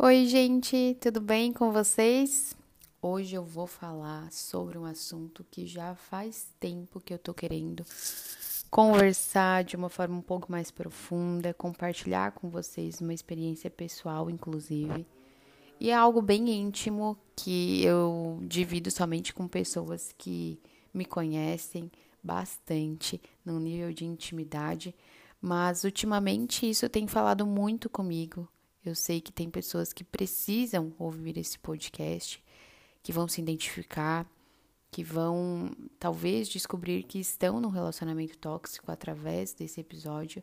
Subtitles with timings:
[0.00, 2.54] Oi, gente, tudo bem com vocês?
[3.02, 7.84] Hoje eu vou falar sobre um assunto que já faz tempo que eu tô querendo
[8.70, 15.04] conversar de uma forma um pouco mais profunda, compartilhar com vocês uma experiência pessoal, inclusive.
[15.80, 20.60] E é algo bem íntimo que eu divido somente com pessoas que
[20.94, 21.90] me conhecem
[22.22, 24.94] bastante, num nível de intimidade,
[25.42, 28.48] mas ultimamente isso tem falado muito comigo
[28.88, 32.42] eu sei que tem pessoas que precisam ouvir esse podcast,
[33.02, 34.26] que vão se identificar,
[34.90, 40.42] que vão talvez descobrir que estão num relacionamento tóxico através desse episódio.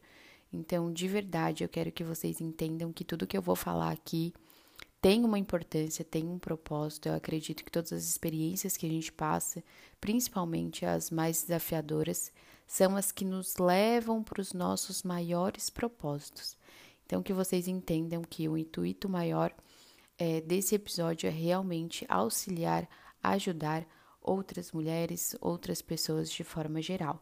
[0.53, 4.33] Então, de verdade, eu quero que vocês entendam que tudo que eu vou falar aqui
[5.01, 7.07] tem uma importância, tem um propósito.
[7.07, 9.63] Eu acredito que todas as experiências que a gente passa,
[9.99, 12.31] principalmente as mais desafiadoras,
[12.67, 16.57] são as que nos levam para os nossos maiores propósitos.
[17.05, 19.53] Então, que vocês entendam que o intuito maior
[20.17, 22.87] é, desse episódio é realmente auxiliar,
[23.21, 23.85] ajudar
[24.21, 27.21] outras mulheres, outras pessoas de forma geral.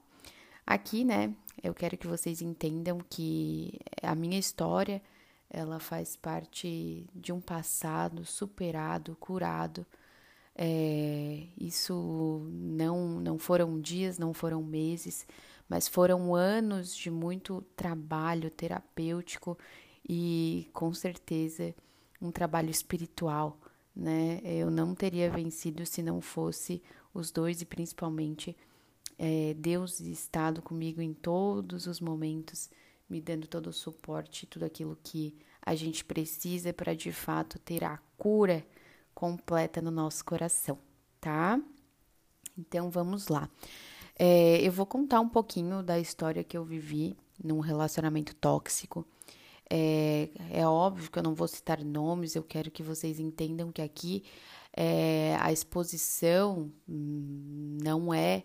[0.65, 5.01] Aqui, né, eu quero que vocês entendam que a minha história,
[5.49, 9.85] ela faz parte de um passado superado, curado.
[10.55, 15.27] É, isso não, não foram dias, não foram meses,
[15.67, 19.57] mas foram anos de muito trabalho terapêutico
[20.07, 21.73] e com certeza
[22.21, 23.57] um trabalho espiritual,
[23.95, 24.41] né?
[24.43, 26.81] Eu não teria vencido se não fosse
[27.13, 28.55] os dois e principalmente
[29.17, 32.69] é, Deus estado comigo em todos os momentos,
[33.09, 37.83] me dando todo o suporte, tudo aquilo que a gente precisa para de fato ter
[37.83, 38.65] a cura
[39.13, 40.77] completa no nosso coração,
[41.21, 41.61] tá?
[42.57, 43.49] Então vamos lá.
[44.17, 49.05] É, eu vou contar um pouquinho da história que eu vivi num relacionamento tóxico.
[49.75, 53.81] É, é óbvio que eu não vou citar nomes, eu quero que vocês entendam que
[53.81, 54.23] aqui
[54.71, 58.43] é, a exposição hum, não é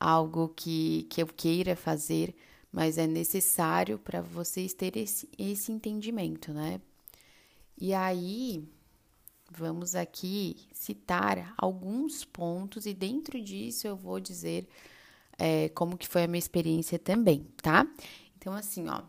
[0.00, 2.34] algo que, que eu queira fazer,
[2.72, 6.80] mas é necessário para vocês terem esse, esse entendimento, né?
[7.78, 8.66] E aí,
[9.50, 14.66] vamos aqui citar alguns pontos e dentro disso eu vou dizer
[15.38, 17.86] é, como que foi a minha experiência também, tá?
[18.38, 19.02] Então, assim, ó,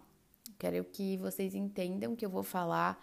[0.58, 3.00] quero que vocês entendam que eu vou falar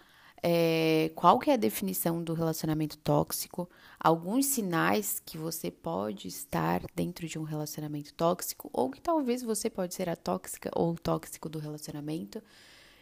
[0.46, 3.66] é, qual que é a definição do relacionamento tóxico,
[3.98, 9.70] alguns sinais que você pode estar dentro de um relacionamento tóxico, ou que talvez você
[9.70, 12.42] pode ser a tóxica ou o tóxico do relacionamento,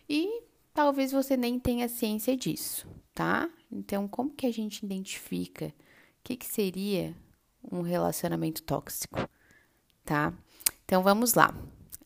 [0.08, 3.50] e talvez você nem tenha ciência disso, tá?
[3.72, 5.72] Então, como que a gente identifica o
[6.22, 7.12] que, que seria
[7.72, 9.18] um relacionamento tóxico,
[10.04, 10.32] tá?
[10.84, 11.52] Então, vamos lá.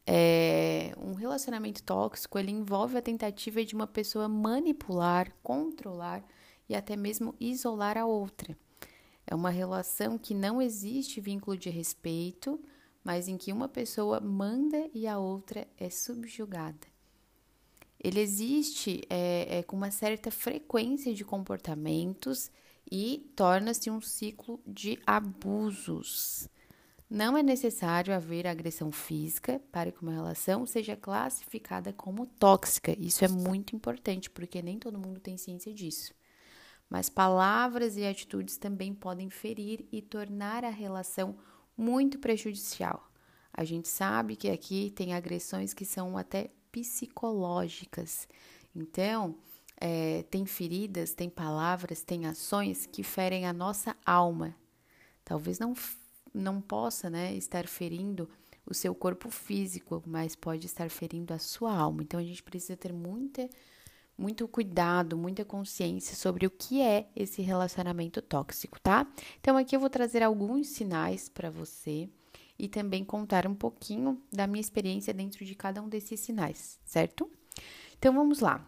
[0.06, 6.24] É, um relacionamento tóxico ele envolve a tentativa de uma pessoa manipular, controlar
[6.68, 8.56] e até mesmo isolar a outra.
[9.26, 12.60] É uma relação que não existe vínculo de respeito,
[13.02, 16.86] mas em que uma pessoa manda e a outra é subjugada.
[17.98, 22.50] Ele existe é, é, com uma certa frequência de comportamentos
[22.90, 26.48] e torna-se um ciclo de abusos.
[27.08, 32.96] Não é necessário haver agressão física para que uma relação seja classificada como tóxica.
[32.98, 36.12] Isso é muito importante, porque nem todo mundo tem ciência disso.
[36.90, 41.36] Mas palavras e atitudes também podem ferir e tornar a relação
[41.76, 43.08] muito prejudicial.
[43.52, 48.28] A gente sabe que aqui tem agressões que são até psicológicas.
[48.74, 49.36] Então,
[49.80, 54.56] é, tem feridas, tem palavras, tem ações que ferem a nossa alma.
[55.24, 55.74] Talvez não
[56.36, 58.28] não possa né, estar ferindo
[58.64, 62.02] o seu corpo físico, mas pode estar ferindo a sua alma.
[62.02, 63.48] Então a gente precisa ter muita,
[64.18, 69.06] muito cuidado, muita consciência sobre o que é esse relacionamento tóxico, tá?
[69.40, 72.08] Então aqui eu vou trazer alguns sinais para você
[72.58, 77.30] e também contar um pouquinho da minha experiência dentro de cada um desses sinais, certo?
[77.98, 78.66] Então vamos lá.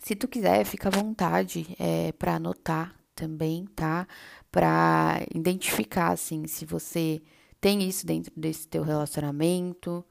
[0.00, 4.06] Se tu quiser, fica à vontade é, para anotar também, tá?
[4.52, 7.20] Para identificar assim se você
[7.60, 10.04] tem isso dentro desse teu relacionamento,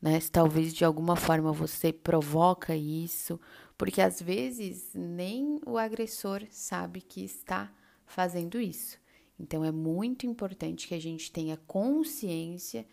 [0.00, 0.18] né?
[0.20, 3.38] Se talvez de alguma forma você provoca isso,
[3.76, 7.70] porque às vezes nem o agressor sabe que está
[8.06, 8.98] fazendo isso.
[9.38, 12.86] Então é muito importante que a gente tenha consciência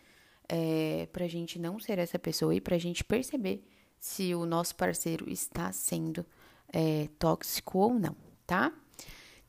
[0.48, 3.64] é, para a gente não ser essa pessoa e para a gente perceber
[4.00, 6.26] se o nosso parceiro está sendo
[6.72, 8.16] é, tóxico ou não,
[8.46, 8.72] tá?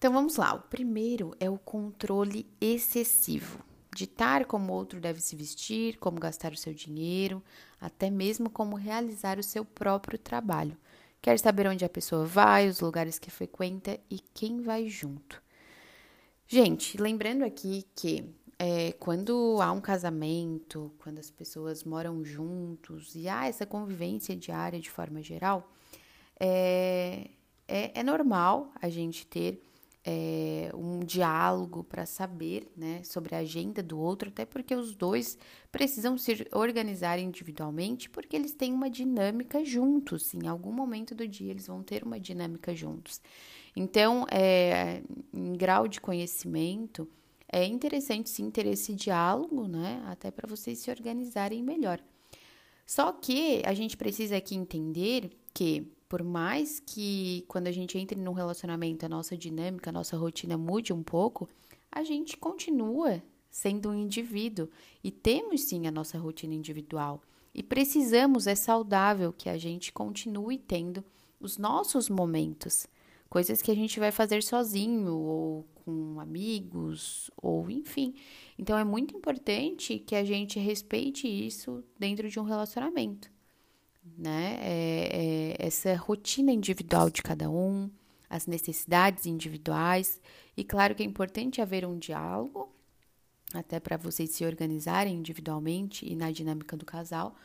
[0.01, 0.56] Então vamos lá.
[0.56, 3.63] O primeiro é o controle excessivo.
[3.95, 7.44] Ditar como outro deve se vestir, como gastar o seu dinheiro,
[7.80, 10.75] até mesmo como realizar o seu próprio trabalho.
[11.21, 15.39] quer saber onde a pessoa vai, os lugares que frequenta e quem vai junto.
[16.48, 18.25] Gente, lembrando aqui que
[18.57, 24.80] é, quando há um casamento, quando as pessoas moram juntos e há essa convivência diária
[24.80, 25.71] de forma geral,
[26.39, 27.30] é,
[27.68, 29.62] é, é normal a gente ter
[30.03, 35.38] é, um diálogo para saber né, sobre a agenda do outro, até porque os dois
[35.71, 40.33] precisam se organizar individualmente, porque eles têm uma dinâmica juntos.
[40.33, 43.21] Em algum momento do dia eles vão ter uma dinâmica juntos.
[43.75, 45.01] Então, é,
[45.33, 47.07] em grau de conhecimento,
[47.48, 50.03] é interessante sim ter esse diálogo, né?
[50.07, 52.01] Até para vocês se organizarem melhor.
[52.86, 58.19] Só que a gente precisa aqui entender que por mais que quando a gente entre
[58.19, 61.48] num relacionamento a nossa dinâmica, a nossa rotina mude um pouco,
[61.90, 64.68] a gente continua sendo um indivíduo
[65.02, 67.22] e temos sim a nossa rotina individual.
[67.56, 71.02] E precisamos, é saudável que a gente continue tendo
[71.40, 72.86] os nossos momentos,
[73.30, 78.16] coisas que a gente vai fazer sozinho ou com amigos ou enfim.
[78.60, 83.31] Então é muito importante que a gente respeite isso dentro de um relacionamento
[84.03, 84.57] né?
[84.62, 87.89] É, é essa rotina individual de cada um,
[88.30, 90.19] as necessidades individuais.
[90.56, 92.74] E claro que é importante haver um diálogo,
[93.53, 97.36] até para vocês se organizarem individualmente e na dinâmica do casal.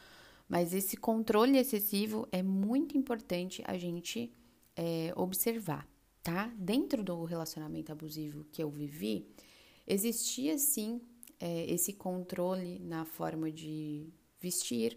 [0.49, 4.33] Mas esse controle excessivo é muito importante a gente
[4.77, 5.89] é, observar,
[6.23, 6.53] tá?
[6.57, 9.27] Dentro do relacionamento abusivo que eu vivi,
[9.87, 11.01] existia sim
[11.41, 14.09] é, esse controle na forma de
[14.41, 14.97] vestir,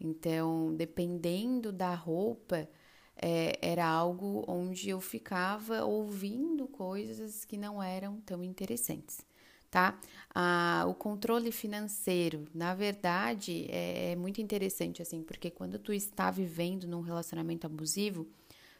[0.00, 2.68] então, dependendo da roupa,
[3.16, 9.24] é, era algo onde eu ficava ouvindo coisas que não eram tão interessantes,
[9.70, 9.98] tá?
[10.34, 16.30] Ah, o controle financeiro, na verdade, é, é muito interessante, assim, porque quando tu está
[16.30, 18.26] vivendo num relacionamento abusivo,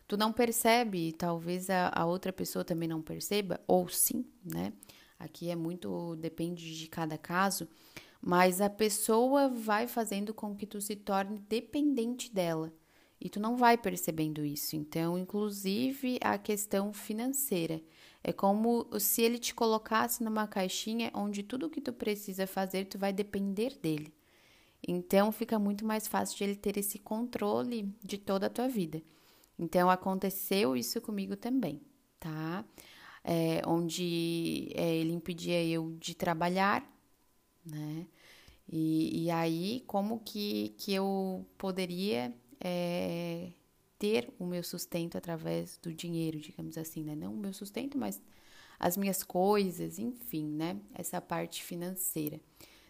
[0.07, 4.73] tu não percebe, talvez a, a outra pessoa também não perceba, ou sim, né?
[5.19, 7.67] Aqui é muito, depende de cada caso,
[8.27, 12.73] mas a pessoa vai fazendo com que tu se torne dependente dela.
[13.21, 14.75] E tu não vai percebendo isso.
[14.75, 17.81] Então, inclusive a questão financeira.
[18.25, 22.99] É como se ele te colocasse numa caixinha onde tudo que tu precisa fazer, tu
[22.99, 24.13] vai depender dele.
[24.89, 29.01] Então, fica muito mais fácil de ele ter esse controle de toda a tua vida.
[29.57, 31.81] Então, aconteceu isso comigo também,
[32.19, 32.65] tá?
[33.23, 36.85] É, onde é, ele impedia eu de trabalhar,
[37.65, 38.07] né?
[38.69, 43.53] E, e aí, como que, que eu poderia é,
[43.99, 47.15] ter o meu sustento através do dinheiro, digamos assim, né?
[47.15, 48.21] Não o meu sustento, mas
[48.79, 50.79] as minhas coisas, enfim, né?
[50.95, 52.41] Essa parte financeira.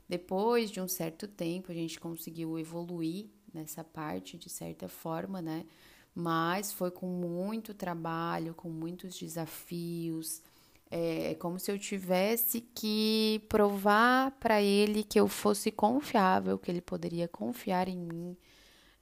[0.08, 5.66] Depois de um certo tempo, a gente conseguiu evoluir nessa parte de certa forma, né?
[6.14, 10.42] Mas foi com muito trabalho, com muitos desafios,
[10.90, 16.80] é como se eu tivesse que provar para ele que eu fosse confiável, que ele
[16.80, 18.36] poderia confiar em mim,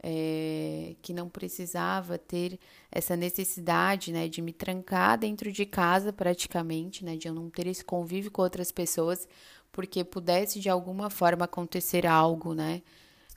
[0.03, 2.59] é, que não precisava ter
[2.91, 7.67] essa necessidade, né, de me trancar dentro de casa praticamente, né, de eu não ter
[7.67, 9.29] esse convívio com outras pessoas,
[9.73, 12.83] porque pudesse de alguma forma acontecer algo, né,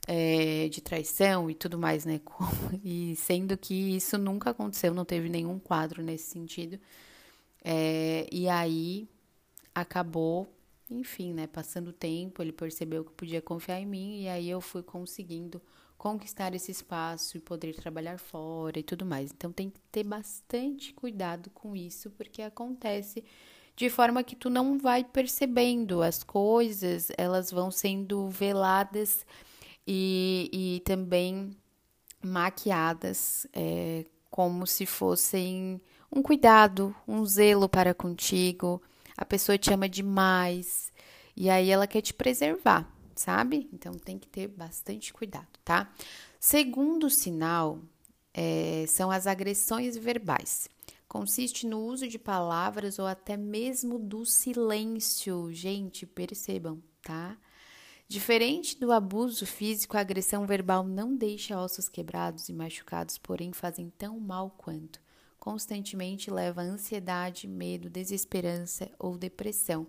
[0.06, 2.20] é, de traição e tudo mais, né,
[2.84, 6.78] e sendo que isso nunca aconteceu, não teve nenhum quadro nesse sentido.
[7.70, 9.06] É, e aí
[9.74, 10.50] acabou,
[10.90, 11.46] enfim, né?
[11.46, 15.60] Passando o tempo, ele percebeu que podia confiar em mim e aí eu fui conseguindo
[15.98, 19.32] conquistar esse espaço e poder trabalhar fora e tudo mais.
[19.32, 23.22] Então tem que ter bastante cuidado com isso, porque acontece
[23.76, 29.26] de forma que tu não vai percebendo as coisas, elas vão sendo veladas
[29.86, 31.54] e, e também
[32.24, 38.82] maquiadas é, como se fossem um cuidado, um zelo para contigo.
[39.16, 40.92] A pessoa te ama demais
[41.36, 43.68] e aí ela quer te preservar, sabe?
[43.72, 45.92] Então tem que ter bastante cuidado, tá?
[46.40, 47.80] Segundo sinal
[48.32, 50.68] é, são as agressões verbais.
[51.06, 55.50] Consiste no uso de palavras ou até mesmo do silêncio.
[55.52, 57.36] Gente, percebam, tá?
[58.06, 63.90] Diferente do abuso físico, a agressão verbal não deixa ossos quebrados e machucados, porém fazem
[63.98, 65.00] tão mal quanto
[65.48, 69.86] constantemente leva a ansiedade, medo, desesperança ou depressão.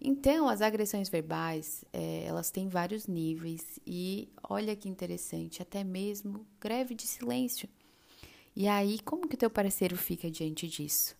[0.00, 6.44] Então, as agressões verbais, é, elas têm vários níveis e olha que interessante, até mesmo
[6.60, 7.68] greve de silêncio.
[8.56, 11.16] E aí, como que o teu parceiro fica diante disso?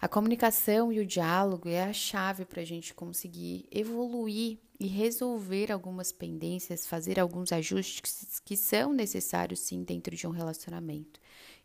[0.00, 5.72] A comunicação e o diálogo é a chave para a gente conseguir evoluir e resolver
[5.72, 11.18] algumas pendências, fazer alguns ajustes que são necessários sim dentro de um relacionamento.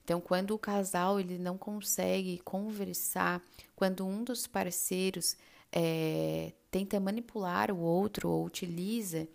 [0.03, 3.41] Então, quando o casal ele não consegue conversar,
[3.75, 5.37] quando um dos parceiros
[5.71, 9.27] é, tenta manipular o outro ou utiliza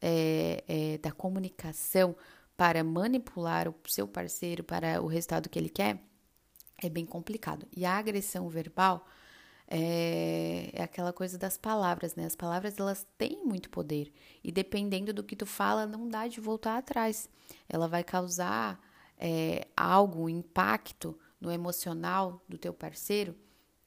[0.00, 2.14] é, é, da comunicação
[2.56, 5.98] para manipular o seu parceiro para o resultado que ele quer,
[6.82, 7.66] é bem complicado.
[7.76, 9.06] E a agressão verbal
[9.66, 12.26] é, aquela coisa das palavras, né?
[12.26, 16.40] As palavras elas têm muito poder e dependendo do que tu fala, não dá de
[16.40, 17.28] voltar atrás.
[17.68, 18.78] Ela vai causar
[19.18, 23.36] é, algo, um impacto no emocional do teu parceiro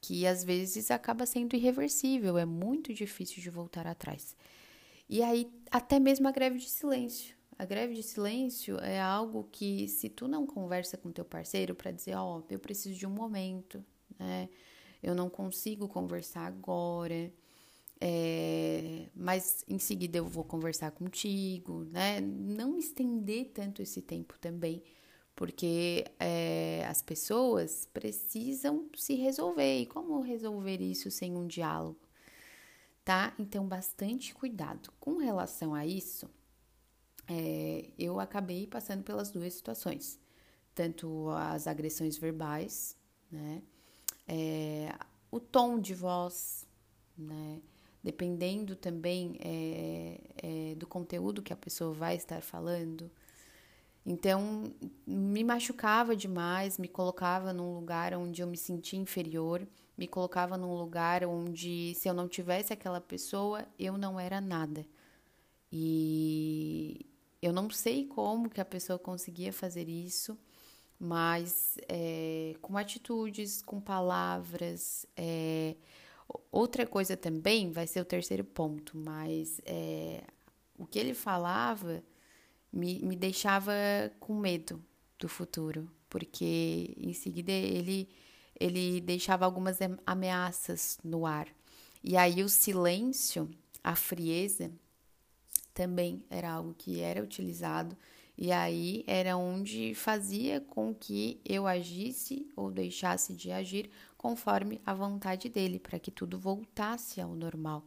[0.01, 4.36] que às vezes acaba sendo irreversível, é muito difícil de voltar atrás.
[5.10, 7.36] E aí, até mesmo a greve de silêncio.
[7.57, 11.91] A greve de silêncio é algo que, se tu não conversa com teu parceiro para
[11.91, 13.84] dizer, ó, oh, eu preciso de um momento,
[14.19, 14.50] né?
[15.01, 17.31] Eu não consigo conversar agora,
[18.00, 22.22] é, mas em seguida eu vou conversar contigo, né?
[22.22, 24.84] Não estender tanto esse tempo também,
[25.38, 29.82] porque é, as pessoas precisam se resolver.
[29.82, 32.00] E como resolver isso sem um diálogo?
[33.06, 33.34] Tá?
[33.38, 34.91] Então, bastante cuidado.
[35.00, 36.27] Com relação a isso,
[37.27, 40.20] é, eu acabei passando pelas duas situações,
[40.74, 42.98] tanto as agressões verbais,
[43.32, 43.62] né,
[44.27, 44.91] é,
[45.29, 46.65] o tom de voz,
[47.15, 47.62] né,
[48.03, 53.12] dependendo também é, é, do conteúdo que a pessoa vai estar falando.
[54.10, 54.74] Então,
[55.06, 60.74] me machucava demais, me colocava num lugar onde eu me sentia inferior, me colocava num
[60.76, 64.86] lugar onde, se eu não tivesse aquela pessoa, eu não era nada.
[65.70, 67.06] E,
[67.42, 70.40] eu não sei como que a pessoa conseguia fazer isso,
[70.98, 75.06] mas é, com atitudes, com palavras.
[75.18, 75.76] É,
[76.50, 80.24] outra coisa também vai ser o terceiro ponto, mas é,
[80.78, 82.02] o que ele falava
[82.77, 83.74] me, me deixava
[84.19, 84.84] com medo
[85.17, 88.07] do futuro, porque em seguida ele,
[88.60, 91.48] ele deixava algumas ameaças no ar.
[92.03, 93.50] E aí o silêncio,
[93.84, 94.72] a frieza,
[95.74, 97.98] também era algo que era utilizado
[98.38, 104.93] e aí era onde fazia com que eu agisse ou deixasse de agir conforme a
[104.93, 107.84] vontade dele, para que tudo voltasse ao normal.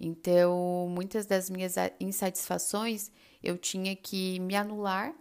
[0.00, 5.14] Então, muitas das minhas insatisfações eu tinha que me anular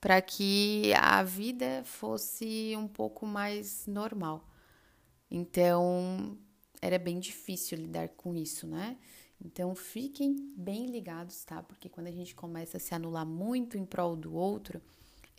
[0.00, 4.48] para que a vida fosse um pouco mais normal.
[5.30, 6.38] Então,
[6.80, 8.96] era bem difícil lidar com isso, né?
[9.44, 11.62] Então fiquem bem ligados, tá?
[11.62, 14.82] Porque quando a gente começa a se anular muito em prol do outro,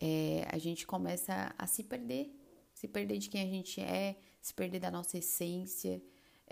[0.00, 2.36] é, a gente começa a se perder,
[2.74, 6.02] se perder de quem a gente é, se perder da nossa essência.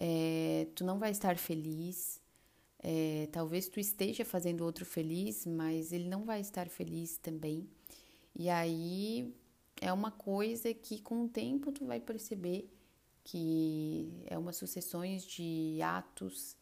[0.01, 2.19] É, tu não vai estar feliz.
[2.83, 7.69] É, talvez tu esteja fazendo outro feliz, mas ele não vai estar feliz também.
[8.35, 9.35] E aí
[9.81, 12.73] é uma coisa que com o tempo tu vai perceber
[13.23, 16.57] que é uma sucessões de atos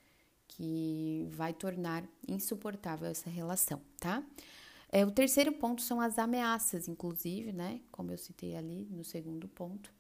[0.49, 4.25] que vai tornar insuportável essa relação, tá?
[4.91, 7.81] É, o terceiro ponto são as ameaças, inclusive, né?
[7.93, 9.93] Como eu citei ali no segundo ponto.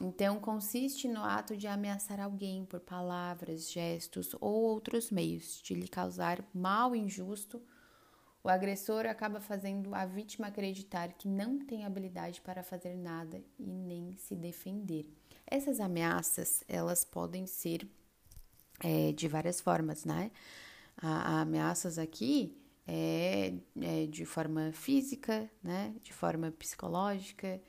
[0.00, 5.88] Então, consiste no ato de ameaçar alguém por palavras, gestos ou outros meios, de lhe
[5.88, 7.62] causar mal injusto.
[8.44, 13.66] O agressor acaba fazendo a vítima acreditar que não tem habilidade para fazer nada e
[13.66, 15.10] nem se defender.
[15.46, 17.88] Essas ameaças, elas podem ser
[18.84, 20.30] é, de várias formas, né?
[20.96, 25.94] A, a ameaças aqui é, é, de forma física, né?
[26.02, 27.60] De forma psicológica,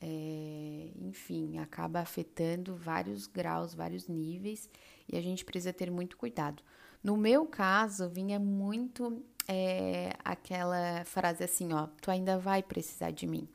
[0.00, 4.68] é, enfim, acaba afetando vários graus, vários níveis
[5.08, 6.60] e a gente precisa ter muito cuidado.
[7.02, 13.28] No meu caso, vinha muito é, aquela frase assim, ó, tu ainda vai precisar de
[13.28, 13.48] mim.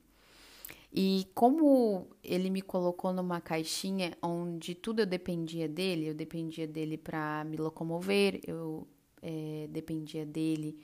[0.92, 6.98] E como ele me colocou numa caixinha onde tudo eu dependia dele, eu dependia dele
[6.98, 8.88] para me locomover, eu
[9.22, 10.80] é, dependia dele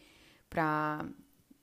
[0.49, 1.07] para,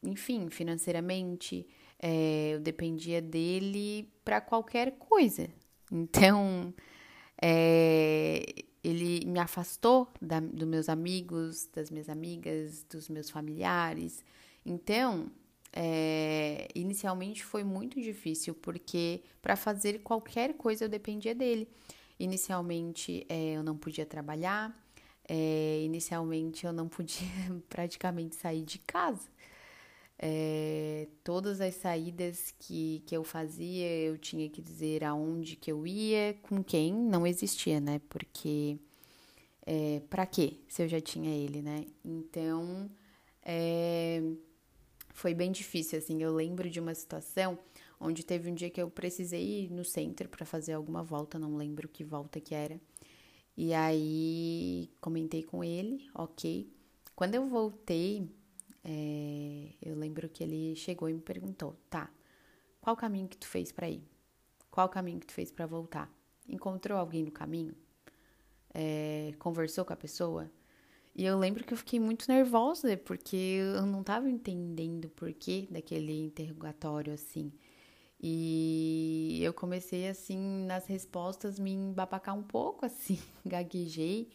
[0.02, 1.66] enfim, financeiramente,
[2.02, 5.48] é, eu dependia dele para qualquer coisa.
[5.90, 6.74] Então,
[7.40, 8.44] é,
[8.82, 14.24] ele me afastou da, dos meus amigos, das minhas amigas, dos meus familiares.
[14.66, 15.30] Então,
[15.72, 21.68] é, inicialmente foi muito difícil, porque para fazer qualquer coisa eu dependia dele.
[22.18, 24.76] Inicialmente é, eu não podia trabalhar,
[25.28, 27.26] é, inicialmente eu não podia
[27.70, 29.31] praticamente sair de casa.
[30.24, 35.84] É, todas as saídas que, que eu fazia, eu tinha que dizer aonde que eu
[35.84, 38.00] ia, com quem, não existia, né?
[38.08, 38.78] Porque
[39.66, 41.86] é, para quê se eu já tinha ele, né?
[42.04, 42.88] Então,
[43.44, 44.22] é,
[45.10, 46.22] foi bem difícil, assim.
[46.22, 47.58] Eu lembro de uma situação
[47.98, 51.56] onde teve um dia que eu precisei ir no centro para fazer alguma volta, não
[51.56, 52.80] lembro que volta que era.
[53.56, 56.72] E aí comentei com ele, ok.
[57.16, 58.28] Quando eu voltei,
[58.84, 62.10] é, eu lembro que ele chegou e me perguntou: tá,
[62.80, 64.02] qual caminho que tu fez para ir?
[64.70, 66.10] Qual caminho que tu fez para voltar?
[66.48, 67.74] Encontrou alguém no caminho?
[68.74, 70.50] É, conversou com a pessoa?
[71.14, 75.68] E eu lembro que eu fiquei muito nervosa, porque eu não estava entendendo o porquê
[75.70, 77.52] daquele interrogatório assim.
[78.18, 84.30] E eu comecei assim nas respostas me embabacar um pouco assim, gaguejei.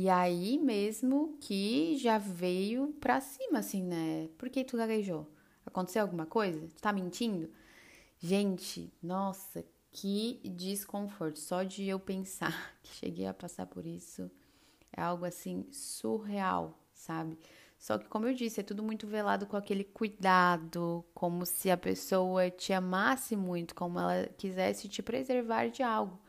[0.00, 4.28] E aí mesmo que já veio pra cima assim, né?
[4.38, 5.26] Por que tu gaguejou?
[5.66, 6.68] Aconteceu alguma coisa?
[6.68, 7.50] Tu tá mentindo?
[8.16, 11.40] Gente, nossa, que desconforto.
[11.40, 14.30] Só de eu pensar que cheguei a passar por isso
[14.96, 17.36] é algo assim surreal, sabe?
[17.76, 21.76] Só que, como eu disse, é tudo muito velado com aquele cuidado, como se a
[21.76, 26.20] pessoa te amasse muito, como ela quisesse te preservar de algo.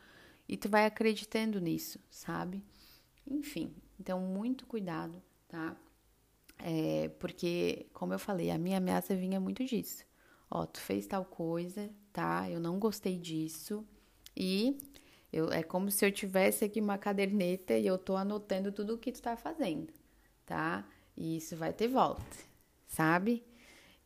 [0.48, 2.64] E tu vai acreditando nisso, sabe?
[3.30, 5.76] Enfim, então muito cuidado, tá?
[6.58, 10.04] É, porque, como eu falei, a minha ameaça vinha muito disso.
[10.50, 12.50] Ó, tu fez tal coisa, tá?
[12.50, 13.86] Eu não gostei disso.
[14.36, 14.78] E
[15.32, 18.98] eu, é como se eu tivesse aqui uma caderneta e eu tô anotando tudo o
[18.98, 19.92] que tu tá fazendo,
[20.44, 20.86] tá?
[21.16, 22.24] E isso vai ter volta,
[22.86, 23.44] sabe?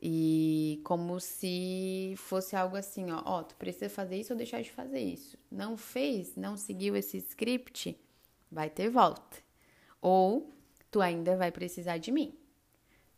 [0.01, 4.71] E como se fosse algo assim, ó, ó, tu precisa fazer isso ou deixar de
[4.71, 5.39] fazer isso.
[5.51, 7.99] Não fez, não seguiu esse script,
[8.55, 9.39] vai ter volta.
[10.01, 10.55] Ou
[10.91, 12.39] tu ainda vai precisar de mim.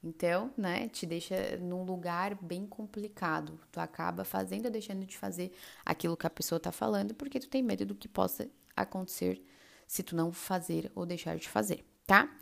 [0.02, 3.60] Então, né, te deixa num lugar bem complicado.
[3.70, 5.52] Tu acaba fazendo ou deixando de fazer
[5.84, 9.44] aquilo que a pessoa tá falando porque tu tem medo do que possa acontecer
[9.86, 12.34] se tu não fazer ou deixar de fazer, tá?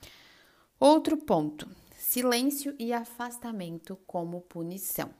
[0.78, 5.10] Outro ponto: silêncio e afastamento como punição.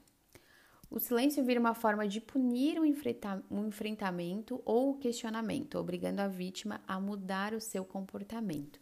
[0.94, 7.00] O silêncio vira uma forma de punir um, enfrentamento ou questionamento, obrigando a vítima a
[7.00, 8.78] mudar o seu comportamento.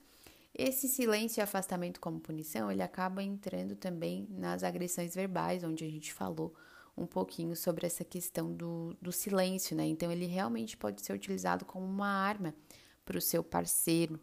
[0.55, 5.88] Esse silêncio e afastamento como punição, ele acaba entrando também nas agressões verbais, onde a
[5.88, 6.55] gente falou
[6.94, 9.87] um pouquinho sobre essa questão do, do silêncio, né?
[9.87, 12.55] Então, ele realmente pode ser utilizado como uma arma
[13.07, 14.20] para o seu parceiro,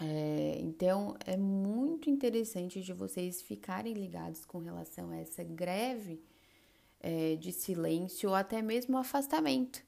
[0.00, 6.20] é, então, é muito interessante de vocês ficarem ligados com relação a essa greve
[7.00, 9.82] é, de silêncio ou até mesmo afastamento.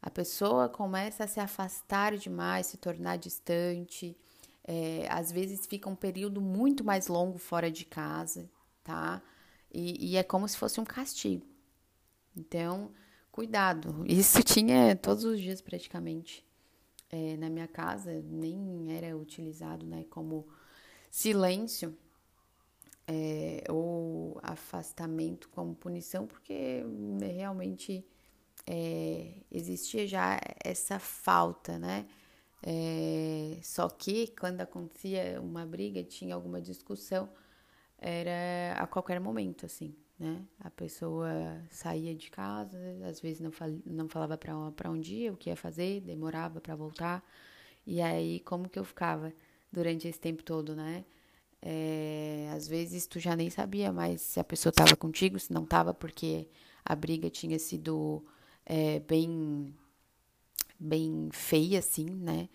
[0.00, 4.16] A pessoa começa a se afastar demais, se tornar distante,
[4.64, 8.50] é, às vezes fica um período muito mais longo fora de casa,
[8.82, 9.22] tá?
[9.72, 11.46] E, e é como se fosse um castigo.
[12.36, 12.90] Então,
[13.30, 14.04] cuidado.
[14.06, 16.44] Isso tinha todos os dias praticamente
[17.12, 20.48] é, na minha casa nem era utilizado né, como
[21.10, 21.96] silêncio
[23.12, 26.82] é, ou afastamento como punição, porque
[27.20, 28.04] realmente
[28.66, 32.06] é, existia já essa falta, né?
[32.62, 37.28] É, só que quando acontecia uma briga, tinha alguma discussão,
[37.98, 40.46] era a qualquer momento, assim né?
[40.60, 41.28] A pessoa
[41.68, 45.56] saía de casa, às vezes não, fal não falava para um dia o que ia
[45.56, 47.24] fazer, demorava para voltar.
[47.86, 49.32] E aí, como que eu ficava
[49.72, 51.04] durante esse tempo todo, né?
[51.64, 55.62] É, às vezes tu já nem sabia mais se a pessoa estava contigo, se não
[55.62, 56.48] estava, porque
[56.84, 58.24] a briga tinha sido
[58.66, 59.72] é, bem,
[60.78, 62.48] bem feia, assim, né?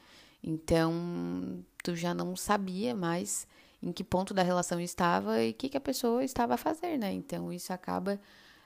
[0.43, 3.48] Então, tu já não sabia mais
[3.82, 6.98] em que ponto da relação estava e o que, que a pessoa estava a fazer,
[6.98, 7.12] né?
[7.13, 8.20] Então, isso acaba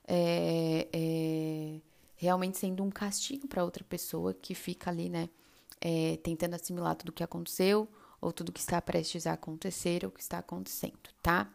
[0.08, 1.82] é, é,
[2.16, 5.30] realmente sendo um castigo para outra pessoa que fica ali, né?
[5.80, 7.88] É, tentando assimilar tudo o que aconteceu
[8.22, 11.52] ou tudo que está prestes a acontecer ou que está acontecendo, tá?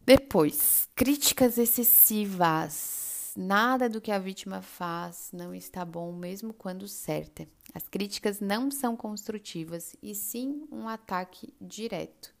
[0.00, 3.34] Depois, críticas excessivas.
[3.36, 7.46] Nada do que a vítima faz não está bom, mesmo quando certa.
[7.74, 12.34] As críticas não são construtivas e sim um ataque direto.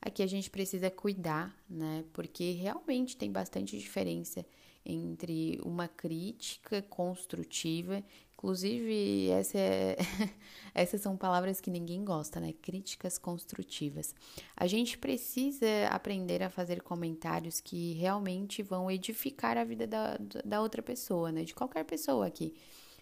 [0.00, 2.04] Aqui a gente precisa cuidar, né?
[2.12, 4.44] Porque realmente tem bastante diferença
[4.84, 8.04] entre uma crítica construtiva,
[8.44, 9.96] inclusive essa é,
[10.74, 12.52] essas são palavras que ninguém gosta, né?
[12.60, 14.14] Críticas construtivas.
[14.54, 20.60] A gente precisa aprender a fazer comentários que realmente vão edificar a vida da, da
[20.60, 21.44] outra pessoa, né?
[21.44, 22.54] De qualquer pessoa aqui,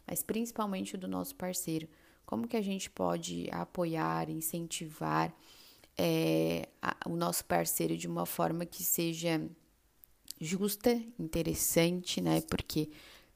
[0.07, 1.89] mas principalmente do nosso parceiro.
[2.25, 5.35] Como que a gente pode apoiar, incentivar?
[5.97, 9.41] é, a, o nosso parceiro de uma forma que seja
[10.41, 12.41] justa, interessante, né?
[12.43, 12.91] Porque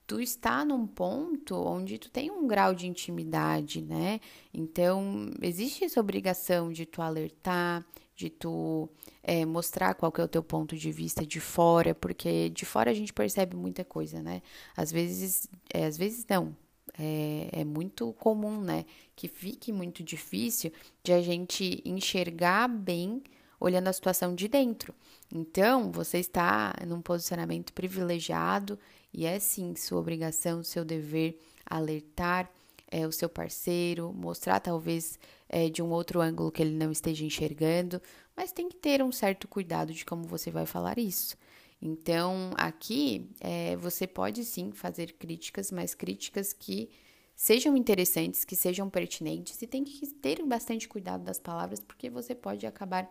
[0.06, 4.20] tu está num ponto onde tu tem um grau de intimidade, né?
[4.54, 8.88] Então, existe essa obrigação de tu alertar, de tu
[9.22, 12.90] é, mostrar qual que é o teu ponto de vista de fora, porque de fora
[12.90, 14.42] a gente percebe muita coisa, né?
[14.76, 16.56] Às vezes, é, às vezes não.
[16.98, 18.86] É, é muito comum, né?
[19.14, 23.22] Que fique muito difícil de a gente enxergar bem
[23.58, 24.94] olhando a situação de dentro.
[25.32, 28.78] Então, você está num posicionamento privilegiado
[29.16, 32.52] e é sim sua obrigação, seu dever alertar
[32.90, 37.24] é, o seu parceiro, mostrar talvez é, de um outro ângulo que ele não esteja
[37.24, 38.00] enxergando,
[38.36, 41.34] mas tem que ter um certo cuidado de como você vai falar isso.
[41.80, 46.90] Então, aqui é, você pode sim fazer críticas, mas críticas que
[47.34, 52.34] sejam interessantes, que sejam pertinentes e tem que ter bastante cuidado das palavras, porque você
[52.34, 53.10] pode acabar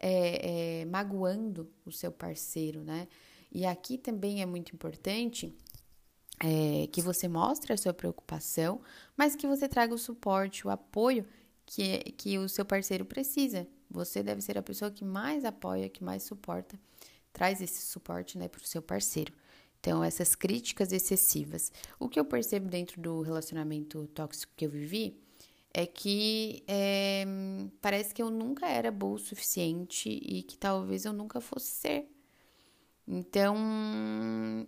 [0.00, 3.06] é, magoando o seu parceiro, né?
[3.52, 5.54] E aqui também é muito importante
[6.42, 8.80] é, que você mostre a sua preocupação,
[9.16, 11.26] mas que você traga o suporte, o apoio
[11.66, 13.66] que, que o seu parceiro precisa.
[13.90, 16.80] Você deve ser a pessoa que mais apoia, que mais suporta,
[17.32, 19.32] traz esse suporte né, para o seu parceiro.
[19.78, 21.72] Então, essas críticas excessivas.
[21.98, 25.20] O que eu percebo dentro do relacionamento tóxico que eu vivi
[25.74, 27.24] é que é,
[27.80, 32.08] parece que eu nunca era boa o suficiente e que talvez eu nunca fosse ser.
[33.14, 33.54] Então,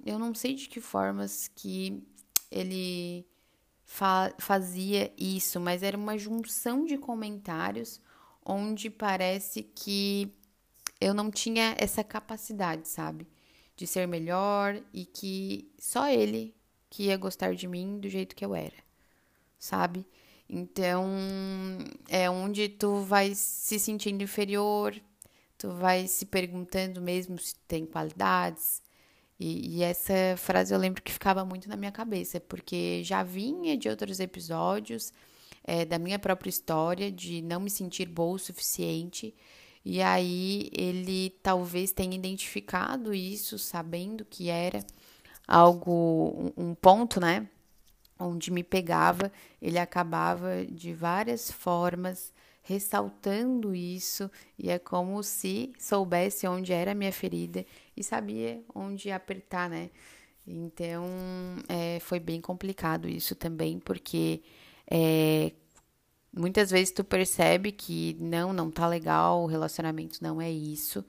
[0.04, 2.06] eu não sei de que formas que
[2.50, 3.26] ele
[3.86, 8.02] fa fazia isso, mas era uma junção de comentários
[8.44, 10.30] onde parece que
[11.00, 13.26] eu não tinha essa capacidade, sabe?
[13.74, 16.54] De ser melhor e que só ele
[16.90, 18.76] que ia gostar de mim do jeito que eu era,
[19.58, 20.06] sabe?
[20.46, 21.08] Então,
[22.10, 24.94] é onde tu vai se sentindo inferior,
[25.64, 28.82] tu vai se perguntando mesmo se tem qualidades.
[29.40, 33.74] E, e, essa frase eu lembro que ficava muito na minha cabeça, porque já vinha
[33.74, 35.10] de outros episódios
[35.64, 39.34] é, da minha própria história, de não me sentir boa o suficiente.
[39.82, 44.84] E aí ele talvez tenha identificado isso, sabendo que era
[45.48, 47.48] algo, um, um ponto, né?
[48.18, 52.33] Onde me pegava, ele acabava de várias formas
[52.64, 57.64] ressaltando isso, e é como se soubesse onde era a minha ferida
[57.96, 59.90] e sabia onde apertar, né?
[60.46, 61.04] Então,
[61.68, 64.42] é, foi bem complicado isso também, porque
[64.90, 65.52] é,
[66.32, 71.04] muitas vezes tu percebe que não, não tá legal, o relacionamento não é isso,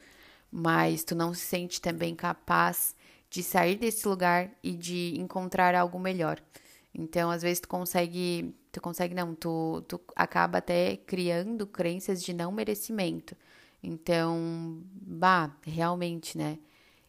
[0.52, 2.96] mas tu não se sente também capaz
[3.30, 6.42] de sair desse lugar e de encontrar algo melhor.
[6.98, 12.34] Então, às vezes tu consegue, tu consegue não, tu, tu acaba até criando crenças de
[12.34, 13.36] não merecimento.
[13.84, 16.58] Então, bah, realmente, né?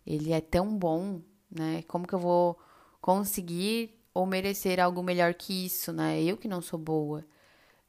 [0.04, 1.20] Ele é tão bom,
[1.50, 1.82] né?
[1.86, 2.58] Como que eu vou
[3.00, 6.20] conseguir ou merecer algo melhor que isso, né?
[6.22, 7.24] Eu que não sou boa.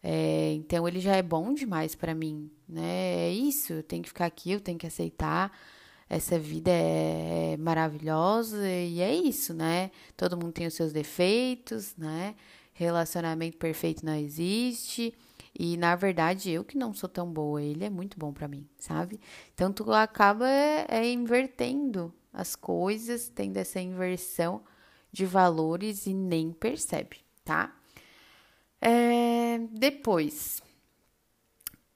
[0.04, 3.28] É, então ele já é bom demais para mim, né?
[3.28, 5.52] É isso, eu tenho que ficar aqui, eu tenho que aceitar
[6.10, 9.92] essa vida é, é maravilhosa e é isso, né?
[10.16, 12.36] Todo mundo tem os seus defeitos, né?
[12.74, 15.14] Relacionamento perfeito não existe.
[15.60, 18.68] E na verdade, eu que não sou tão boa, ele é muito bom para mim,
[18.78, 19.20] sabe?
[19.54, 24.62] Então tu acaba é, é, invertendo as coisas, tendo essa inversão
[25.12, 27.76] de valores e nem percebe, tá?
[28.80, 30.62] É, depois,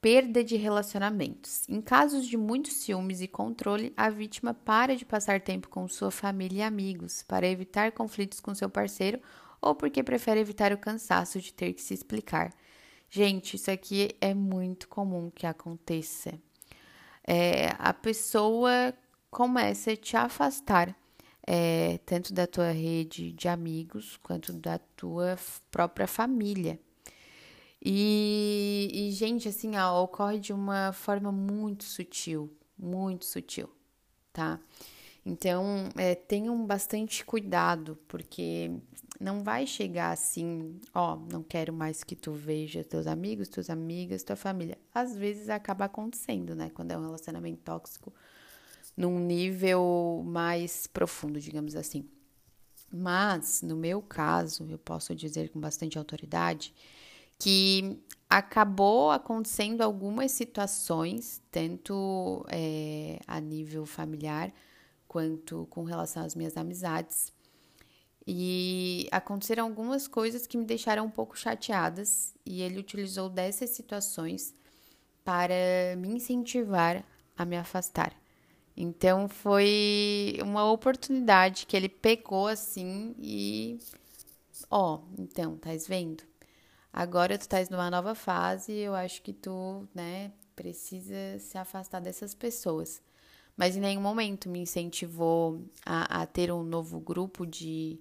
[0.02, 1.70] perda de relacionamentos.
[1.70, 6.10] Em casos de muitos ciúmes e controle, a vítima para de passar tempo com sua
[6.10, 9.22] família e amigos para evitar conflitos com seu parceiro
[9.62, 12.52] ou porque prefere evitar o cansaço de ter que se explicar.
[13.12, 16.34] Gente, isso aqui é muito comum que aconteça.
[17.28, 18.94] É, a pessoa
[19.30, 20.96] começa a te afastar
[21.46, 25.38] é, tanto da tua rede de amigos quanto da tua
[25.70, 26.80] própria família.
[27.84, 33.70] E, e, gente, assim, ó, ocorre de uma forma muito sutil, muito sutil,
[34.32, 34.60] tá?
[35.26, 38.72] Então, é, tenham bastante cuidado, porque
[39.20, 44.24] não vai chegar assim, ó, não quero mais que tu veja teus amigos, tuas amigas,
[44.24, 44.78] tua família.
[44.94, 46.72] Às vezes acaba acontecendo, né?
[46.74, 48.14] Quando é um relacionamento tóxico
[48.96, 52.08] num nível mais profundo, digamos assim.
[52.92, 56.74] Mas, no meu caso, eu posso dizer com bastante autoridade
[57.42, 58.00] que
[58.30, 64.54] acabou acontecendo algumas situações, tanto é, a nível familiar
[65.08, 67.34] quanto com relação às minhas amizades.
[68.28, 74.54] E aconteceram algumas coisas que me deixaram um pouco chateadas, e ele utilizou dessas situações
[75.24, 77.04] para me incentivar
[77.36, 78.14] a me afastar.
[78.78, 83.80] Então foi uma oportunidade que ele pegou assim e
[84.70, 86.31] ó, então, tá vendo?
[86.94, 92.34] Agora tu estás numa nova fase, eu acho que tu, né, precisa se afastar dessas
[92.34, 93.02] pessoas.
[93.56, 98.00] Mas em nenhum momento me incentivou a, a ter um novo grupo de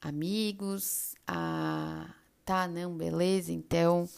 [0.00, 4.08] amigos, a tá, não, beleza, então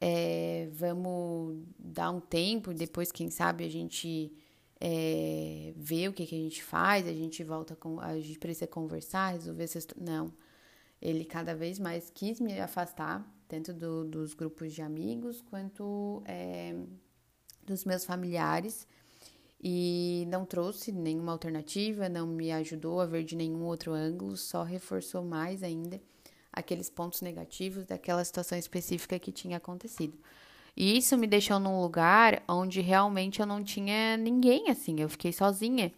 [0.00, 4.32] é, vamos dar um tempo, depois, quem sabe, a gente
[4.80, 7.98] é, vê o que, que a gente faz, a gente volta com.
[8.00, 9.86] A gente precisa conversar, resolver essas.
[9.98, 10.30] Não.
[11.00, 16.74] Ele cada vez mais quis me afastar, tanto do, dos grupos de amigos quanto é,
[17.64, 18.86] dos meus familiares.
[19.66, 24.62] E não trouxe nenhuma alternativa, não me ajudou a ver de nenhum outro ângulo, só
[24.62, 26.00] reforçou mais ainda
[26.52, 30.18] aqueles pontos negativos daquela situação específica que tinha acontecido.
[30.76, 35.32] E isso me deixou num lugar onde realmente eu não tinha ninguém, assim, eu fiquei
[35.32, 35.92] sozinha.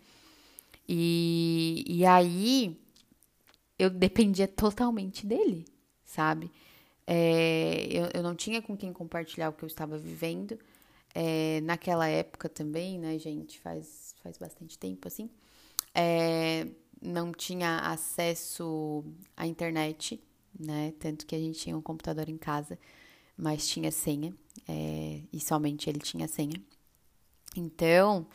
[0.88, 2.78] E, e aí
[3.78, 5.64] eu dependia totalmente dele,
[6.04, 6.50] sabe?
[7.06, 10.58] É, eu, eu não tinha com quem compartilhar o que eu estava vivendo.
[11.14, 13.58] É, naquela época também, né, gente?
[13.60, 15.30] Faz, faz bastante tempo assim.
[15.94, 16.66] É,
[17.00, 19.04] não tinha acesso
[19.36, 20.22] à internet,
[20.58, 20.92] né?
[20.98, 22.78] Tanto que a gente tinha um computador em casa,
[23.36, 24.34] mas tinha senha
[24.68, 26.60] é, e somente ele tinha senha.
[27.56, 28.26] Então,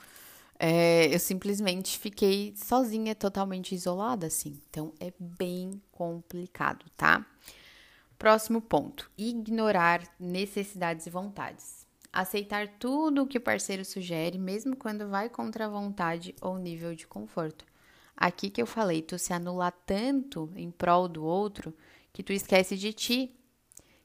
[0.57, 4.59] é, eu simplesmente fiquei sozinha, totalmente isolada, assim.
[4.69, 7.25] Então, é bem complicado, tá?
[8.21, 11.87] Próximo ponto: ignorar necessidades e vontades.
[12.13, 16.93] Aceitar tudo o que o parceiro sugere, mesmo quando vai contra a vontade ou nível
[16.93, 17.65] de conforto.
[18.15, 21.73] Aqui que eu falei, tu se anular tanto em prol do outro
[22.13, 23.35] que tu esquece de ti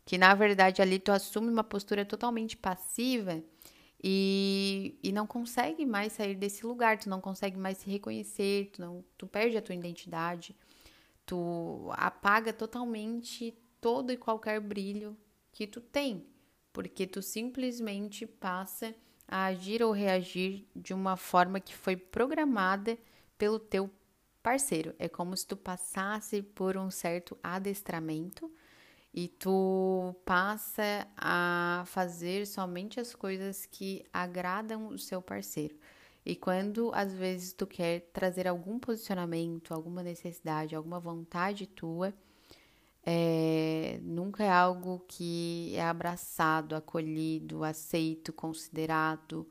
[0.07, 3.43] que na verdade ali tu assume uma postura totalmente passiva
[4.03, 8.81] e, e não consegue mais sair desse lugar, tu não consegue mais se reconhecer, tu,
[8.81, 10.57] não, tu perde a tua identidade,
[11.27, 15.17] tu apaga totalmente todo e qualquer brilho
[15.53, 16.27] que tu tem,
[16.73, 18.95] porque tu simplesmente passa
[19.27, 22.99] a agir ou reagir de uma forma que foi programada
[23.37, 23.91] pelo teu
[24.43, 24.95] parceiro.
[24.99, 28.51] É como se tu passasse por um certo adestramento
[29.13, 35.75] e tu passa a fazer somente as coisas que agradam o seu parceiro.
[36.25, 42.13] E quando às vezes tu quer trazer algum posicionamento, alguma necessidade, alguma vontade tua,
[43.07, 49.49] é, nunca é algo que é abraçado, acolhido, aceito, considerado.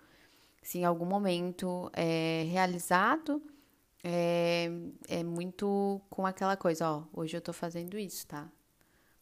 [0.61, 3.41] Se em algum momento é realizado,
[4.03, 4.69] é,
[5.07, 8.49] é muito com aquela coisa, ó, hoje eu tô fazendo isso, tá?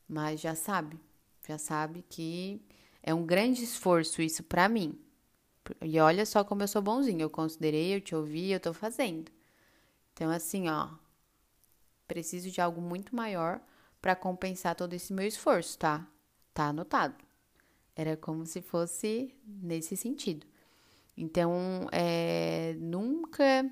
[0.08, 1.00] mas já sabe,
[1.48, 2.62] já sabe que
[3.02, 4.98] é um grande esforço isso para mim.
[5.82, 9.32] E olha só como eu sou bonzinho, eu considerei, eu te ouvi, eu tô fazendo.
[10.14, 10.90] Então assim, ó,
[12.08, 13.62] preciso de algo muito maior
[14.04, 16.06] para compensar todo esse meu esforço, tá?
[16.54, 17.16] Tá anotado.
[17.96, 20.46] Era como se fosse nesse sentido.
[21.16, 23.66] Então, é, nunca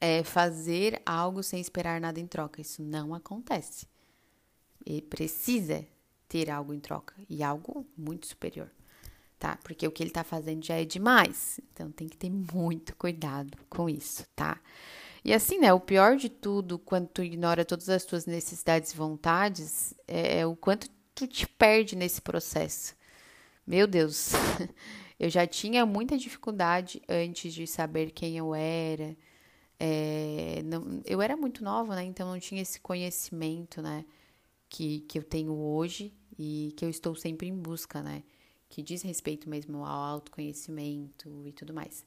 [0.00, 2.60] é, fazer algo sem esperar nada em troca.
[2.60, 3.88] Isso não acontece.
[4.86, 5.84] E precisa
[6.28, 8.70] ter algo em troca e algo muito superior,
[9.40, 9.58] tá?
[9.64, 11.58] Porque o que ele tá fazendo já é demais.
[11.72, 14.60] Então tem que ter muito cuidado com isso, tá?
[15.24, 15.72] E assim, né?
[15.72, 20.46] O pior de tudo, quando tu ignora todas as tuas necessidades e vontades, é, é
[20.46, 22.94] o quanto tu te perde nesse processo.
[23.66, 24.32] Meu Deus,
[25.18, 29.16] eu já tinha muita dificuldade antes de saber quem eu era.
[29.78, 32.04] É, não, eu era muito nova, né?
[32.04, 34.04] Então não tinha esse conhecimento, né?
[34.72, 38.22] que, que eu tenho hoje e que eu estou sempre em busca, né?
[38.70, 42.06] Que diz respeito mesmo ao autoconhecimento e tudo mais.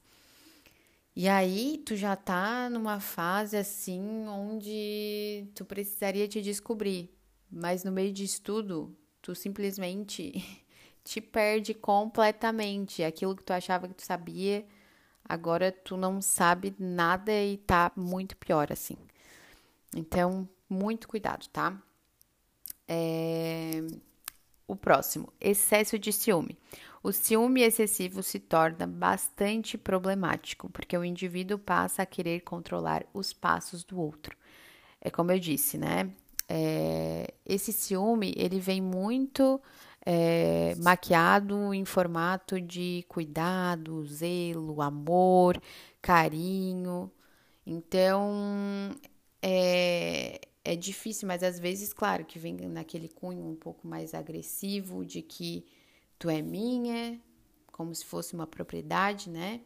[1.16, 7.10] E aí, tu já tá numa fase assim onde tu precisaria te descobrir,
[7.50, 10.44] mas no meio disso tudo, tu simplesmente
[11.02, 13.02] te perde completamente.
[13.02, 14.66] Aquilo que tu achava que tu sabia,
[15.24, 18.98] agora tu não sabe nada e tá muito pior assim.
[19.96, 21.80] Então, muito cuidado, tá?
[22.86, 23.86] É...
[24.68, 26.58] O próximo, excesso de ciúme.
[27.06, 33.32] O ciúme excessivo se torna bastante problemático, porque o indivíduo passa a querer controlar os
[33.32, 34.36] passos do outro.
[35.00, 36.10] É como eu disse, né?
[36.48, 37.32] É...
[37.46, 39.60] Esse ciúme, ele vem muito
[40.04, 45.62] é, maquiado em formato de cuidado, zelo, amor,
[46.02, 47.08] carinho.
[47.64, 48.90] Então,
[49.40, 55.04] é, é difícil, mas às vezes, claro, que vem naquele cunho um pouco mais agressivo
[55.04, 55.64] de que
[56.18, 57.20] tu é minha,
[57.72, 59.60] como se fosse uma propriedade, né?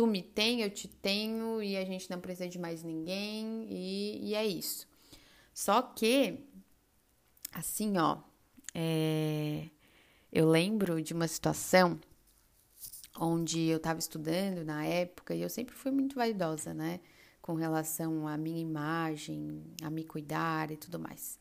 [0.00, 4.30] tu me tem, eu te tenho e a gente não precisa de mais ninguém e,
[4.30, 4.88] e é isso.
[5.52, 6.38] Só que,
[7.52, 8.16] assim, ó,
[8.74, 9.68] é,
[10.32, 12.00] eu lembro de uma situação
[13.18, 17.00] onde eu estava estudando na época e eu sempre fui muito vaidosa, né?
[17.42, 21.38] Com relação à minha imagem, a me cuidar e tudo mais.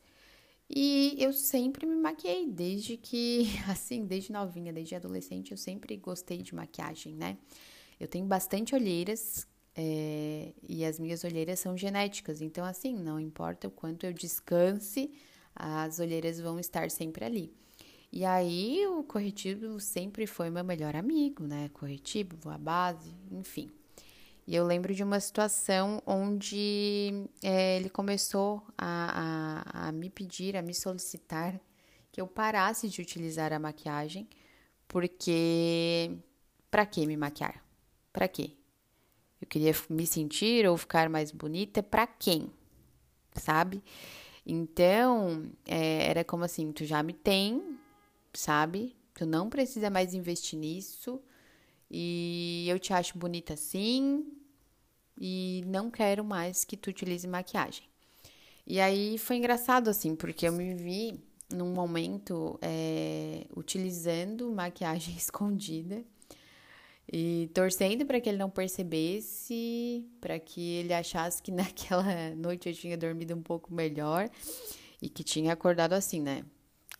[0.69, 6.41] E eu sempre me maquiei, desde que, assim, desde novinha, desde adolescente, eu sempre gostei
[6.41, 7.37] de maquiagem, né?
[7.99, 13.67] Eu tenho bastante olheiras é, e as minhas olheiras são genéticas, então, assim, não importa
[13.67, 15.11] o quanto eu descanse,
[15.55, 17.51] as olheiras vão estar sempre ali.
[18.11, 21.69] E aí, o corretivo sempre foi meu melhor amigo, né?
[21.73, 23.69] Corretivo, a base, enfim.
[24.49, 30.57] E eu lembro de uma situação onde é, ele começou a, a, a me pedir,
[30.57, 31.61] a me solicitar
[32.11, 34.27] que eu parasse de utilizar a maquiagem,
[34.87, 36.17] porque
[36.71, 37.63] para que me maquiar?
[38.11, 38.55] Para quê?
[39.39, 42.51] Eu queria me sentir ou ficar mais bonita para quem?
[43.35, 43.83] Sabe?
[44.43, 47.77] Então, é, era como assim, tu já me tem,
[48.33, 48.95] sabe?
[49.13, 51.21] Tu não precisa mais investir nisso.
[51.91, 54.38] E eu te acho bonita assim,
[55.19, 57.83] e não quero mais que tu utilize maquiagem.
[58.65, 61.19] E aí foi engraçado assim, porque eu me vi
[61.53, 66.03] num momento é, utilizando maquiagem escondida
[67.11, 72.75] e torcendo para que ele não percebesse, para que ele achasse que naquela noite eu
[72.75, 74.29] tinha dormido um pouco melhor
[75.01, 76.45] e que tinha acordado assim, né?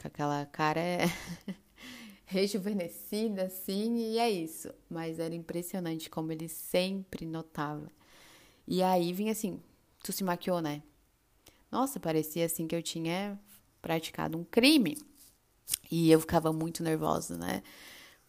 [0.02, 0.82] Com aquela cara
[2.26, 4.74] rejuvenescida assim, e é isso.
[4.90, 7.99] Mas era impressionante como ele sempre notava
[8.70, 9.60] e aí vinha assim:
[10.04, 10.84] Tu se maquiou, né?
[11.72, 13.38] Nossa, parecia assim que eu tinha
[13.82, 14.96] praticado um crime.
[15.92, 17.64] E eu ficava muito nervosa, né?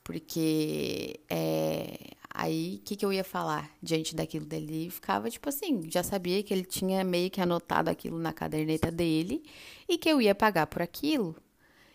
[0.03, 4.88] Porque é, aí o que, que eu ia falar diante daquilo dele?
[4.90, 9.42] Ficava tipo assim, já sabia que ele tinha meio que anotado aquilo na caderneta dele
[9.87, 11.37] e que eu ia pagar por aquilo.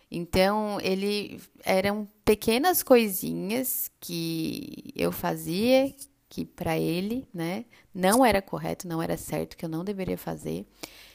[0.08, 5.92] Então, ele eram pequenas coisinhas que eu fazia
[6.28, 10.66] que para ele, né, não era correto, não era certo, que eu não deveria fazer,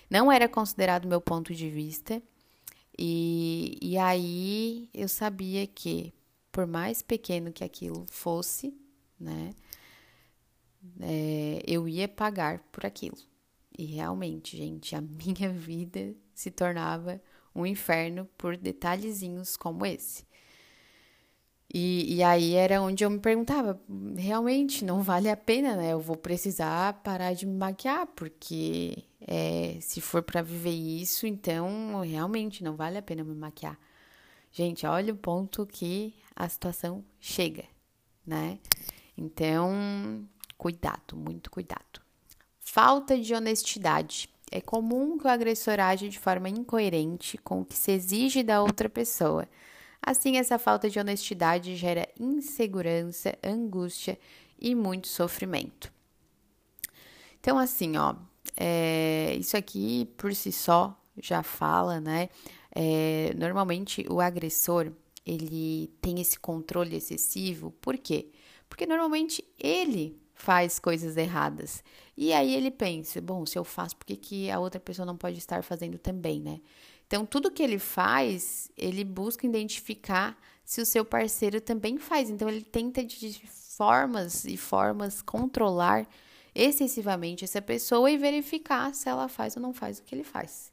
[0.09, 2.21] não era considerado meu ponto de vista.
[2.97, 6.13] E, e aí eu sabia que,
[6.51, 8.73] por mais pequeno que aquilo fosse,
[9.19, 9.51] né,
[10.99, 13.17] é, eu ia pagar por aquilo.
[13.77, 17.21] E realmente, gente, a minha vida se tornava
[17.53, 20.25] um inferno por detalhezinhos como esse.
[21.73, 23.79] E, e aí era onde eu me perguntava,
[24.17, 25.93] realmente não vale a pena, né?
[25.93, 32.01] Eu vou precisar parar de me maquiar, porque é, se for para viver isso, então
[32.01, 33.79] realmente não vale a pena me maquiar.
[34.51, 37.63] Gente, olha o ponto que a situação chega,
[38.27, 38.59] né?
[39.17, 42.01] Então, cuidado, muito cuidado.
[42.59, 44.29] Falta de honestidade.
[44.51, 48.61] É comum que o agressor age de forma incoerente com o que se exige da
[48.61, 49.47] outra pessoa
[50.01, 54.17] Assim, essa falta de honestidade gera insegurança, angústia
[54.59, 55.91] e muito sofrimento.
[57.39, 58.15] Então, assim, ó,
[58.57, 62.29] é, isso aqui por si só já fala, né?
[62.73, 64.91] É, normalmente o agressor
[65.25, 68.29] ele tem esse controle excessivo, por quê?
[68.69, 71.83] Porque normalmente ele faz coisas erradas.
[72.17, 75.17] E aí ele pensa, bom, se eu faço, por que, que a outra pessoa não
[75.17, 76.59] pode estar fazendo também, né?
[77.11, 82.29] Então, tudo que ele faz, ele busca identificar se o seu parceiro também faz.
[82.29, 86.07] Então, ele tenta de formas e formas controlar
[86.55, 90.71] excessivamente essa pessoa e verificar se ela faz ou não faz o que ele faz.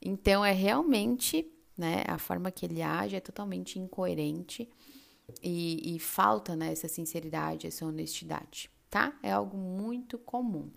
[0.00, 4.66] Então, é realmente, né, a forma que ele age é totalmente incoerente
[5.42, 9.12] e, e falta né, essa sinceridade, essa honestidade, tá?
[9.22, 10.70] É algo muito comum.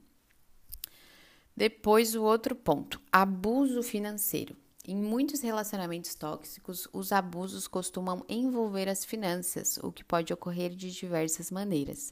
[1.56, 4.60] Depois, o outro ponto: abuso financeiro.
[4.88, 10.90] Em muitos relacionamentos tóxicos, os abusos costumam envolver as finanças, o que pode ocorrer de
[10.92, 12.12] diversas maneiras,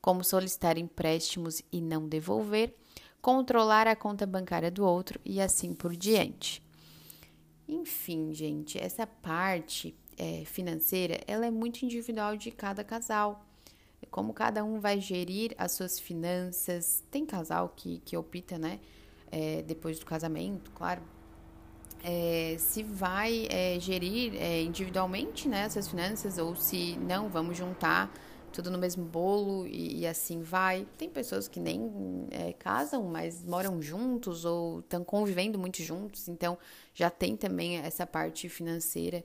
[0.00, 2.74] como solicitar empréstimos e não devolver,
[3.20, 6.62] controlar a conta bancária do outro e assim por diante.
[7.68, 13.44] Enfim, gente, essa parte é, financeira ela é muito individual de cada casal.
[14.10, 17.02] Como cada um vai gerir as suas finanças.
[17.10, 18.80] Tem casal que, que opta, né?
[19.30, 21.02] É, depois do casamento, claro,
[22.08, 28.14] é, se vai é, gerir é, individualmente né, finanças ou se não, vamos juntar
[28.52, 30.86] tudo no mesmo bolo e, e assim vai.
[30.96, 36.56] Tem pessoas que nem é, casam, mas moram juntos ou estão convivendo muito juntos, então
[36.94, 39.24] já tem também essa parte financeira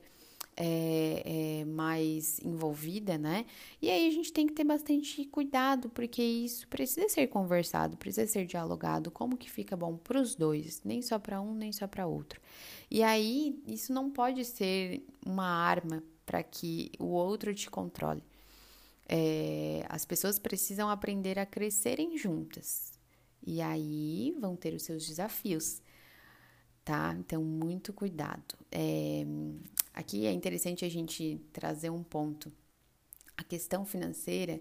[0.56, 3.46] é, é, mais envolvida, né?
[3.80, 8.26] E aí a gente tem que ter bastante cuidado, porque isso precisa ser conversado, precisa
[8.26, 11.86] ser dialogado, como que fica bom para os dois, nem só para um, nem só
[11.86, 12.40] para outro.
[12.94, 18.22] E aí isso não pode ser uma arma para que o outro te controle.
[19.08, 22.92] É, as pessoas precisam aprender a crescerem juntas.
[23.42, 25.80] E aí vão ter os seus desafios,
[26.84, 27.16] tá?
[27.18, 28.58] Então, muito cuidado.
[28.70, 29.24] É,
[29.94, 32.52] aqui é interessante a gente trazer um ponto.
[33.38, 34.60] A questão financeira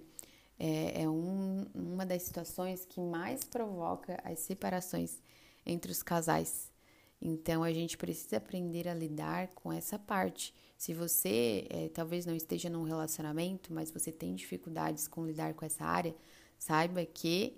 [0.57, 5.21] é, é um, uma das situações que mais provoca as separações
[5.65, 6.70] entre os casais.
[7.21, 10.53] Então, a gente precisa aprender a lidar com essa parte.
[10.75, 15.63] Se você é, talvez não esteja num relacionamento, mas você tem dificuldades com lidar com
[15.63, 16.15] essa área,
[16.57, 17.55] saiba que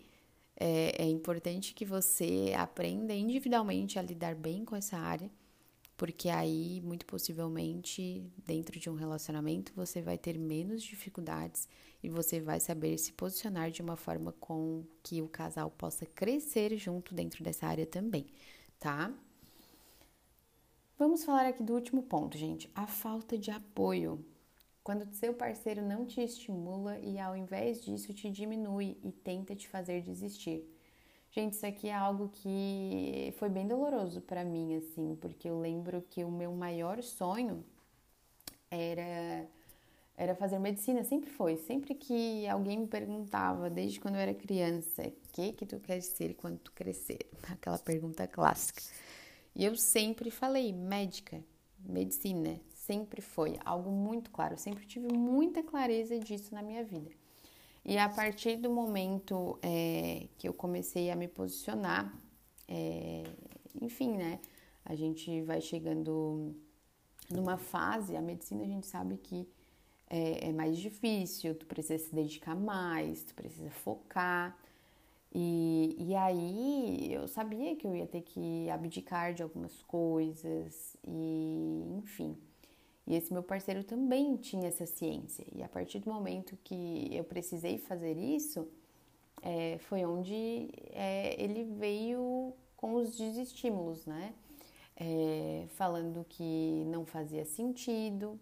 [0.57, 5.31] é, é importante que você aprenda individualmente a lidar bem com essa área,
[5.95, 11.69] porque aí, muito possivelmente, dentro de um relacionamento, você vai ter menos dificuldades
[12.03, 16.75] e você vai saber se posicionar de uma forma com que o casal possa crescer
[16.77, 18.25] junto dentro dessa área também,
[18.79, 19.13] tá?
[21.03, 24.25] Vamos falar aqui do último ponto, gente: a falta de apoio.
[24.81, 29.67] Quando seu parceiro não te estimula e ao invés disso te diminui e tenta te
[29.67, 30.63] fazer desistir.
[31.29, 36.01] Gente, isso aqui é algo que foi bem doloroso para mim, assim, porque eu lembro
[36.09, 37.65] que o meu maior sonho
[38.71, 39.45] era
[40.15, 41.57] era fazer medicina, sempre foi.
[41.57, 46.01] Sempre que alguém me perguntava, desde quando eu era criança, o que que tu quer
[46.01, 47.29] ser quando tu crescer?
[47.51, 48.81] Aquela pergunta clássica.
[49.55, 51.43] E eu sempre falei médica,
[51.79, 57.11] medicina, sempre foi algo muito claro, eu sempre tive muita clareza disso na minha vida.
[57.85, 62.13] E a partir do momento é, que eu comecei a me posicionar,
[62.67, 63.23] é,
[63.81, 64.39] enfim, né?
[64.85, 66.55] A gente vai chegando
[67.29, 69.47] numa fase, a medicina a gente sabe que
[70.09, 74.57] é, é mais difícil, tu precisa se dedicar mais, tu precisa focar.
[75.35, 81.83] E, e aí eu sabia que eu ia ter que abdicar de algumas coisas, e
[81.97, 82.37] enfim.
[83.07, 85.45] E esse meu parceiro também tinha essa ciência.
[85.51, 88.67] E a partir do momento que eu precisei fazer isso,
[89.41, 94.33] é, foi onde é, ele veio com os desestímulos, né?
[94.95, 98.39] É, falando que não fazia sentido,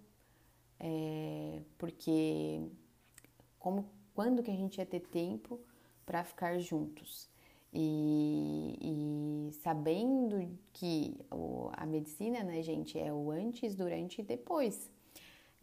[0.77, 2.61] é, porque
[3.57, 5.59] como quando que a gente ia ter tempo
[6.05, 7.29] para ficar juntos.
[7.73, 14.89] E, e, sabendo que o, a medicina, né, gente, é o antes, durante e depois.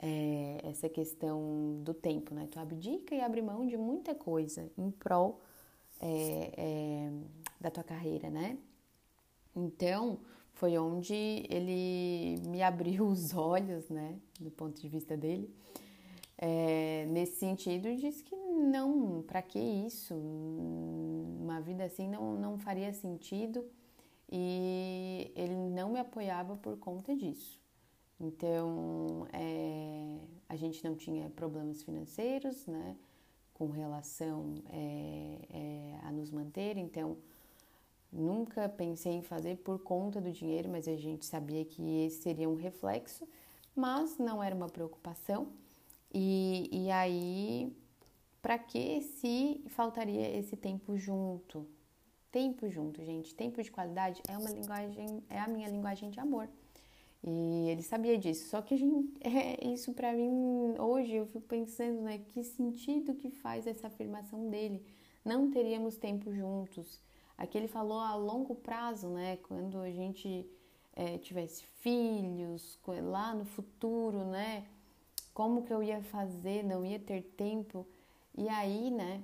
[0.01, 2.47] É, essa questão do tempo, né?
[2.51, 5.41] Tu abdica e abre mão de muita coisa em prol
[6.01, 7.13] é, é,
[7.61, 8.57] da tua carreira, né?
[9.57, 10.21] Então,
[10.59, 11.15] foi onde
[11.49, 15.51] ele me abriu os olhos, né, do ponto de vista dele,
[16.39, 20.15] é, nesse sentido, diz que não, para que isso?
[20.15, 23.67] Uma vida assim não, não faria sentido
[24.31, 27.61] e ele não me apoiava por conta disso.
[28.21, 30.19] Então, é,
[30.49, 32.97] a gente não tinha problemas financeiros, né,
[33.55, 37.17] com relação é, é, a nos manter, então
[38.13, 42.49] nunca pensei em fazer por conta do dinheiro, mas a gente sabia que esse seria
[42.49, 43.27] um reflexo,
[43.75, 45.49] mas não era uma preocupação.
[46.13, 47.77] E, e aí,
[48.41, 51.67] para que se faltaria esse tempo junto?
[52.31, 53.35] Tempo junto, gente.
[53.35, 56.49] Tempo de qualidade é uma linguagem, é a minha linguagem de amor.
[57.23, 58.49] E ele sabia disso.
[58.49, 63.15] Só que a gente, é, isso para mim hoje eu fico pensando, né, que sentido
[63.15, 64.85] que faz essa afirmação dele?
[65.25, 67.01] Não teríamos tempo juntos.
[67.37, 70.49] Aqui ele falou a longo prazo, né, quando a gente
[70.95, 74.67] é, tivesse filhos, lá no futuro, né?
[75.39, 77.87] Como que eu ia fazer, não ia ter tempo.
[78.37, 79.23] E aí, né,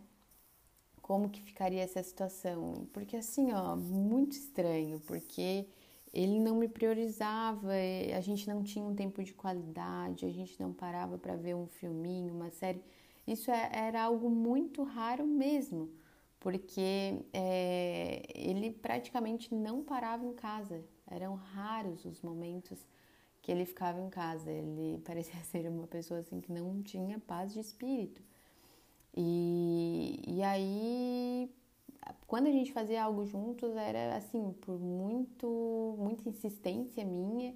[1.03, 2.87] como que ficaria essa situação?
[2.93, 5.67] Porque assim, ó, muito estranho, porque
[6.13, 7.73] ele não me priorizava,
[8.17, 11.67] a gente não tinha um tempo de qualidade, a gente não parava para ver um
[11.67, 12.81] filminho, uma série.
[13.27, 15.91] Isso é, era algo muito raro mesmo,
[16.39, 20.85] porque é, ele praticamente não parava em casa.
[21.11, 22.87] Eram raros os momentos
[23.45, 24.51] que ele ficava em casa.
[24.51, 28.23] Ele parecia ser uma pessoa assim que não tinha paz de espírito.
[29.15, 31.51] E, e aí,
[32.27, 37.55] quando a gente fazia algo juntos, era assim, por muito, muita insistência minha.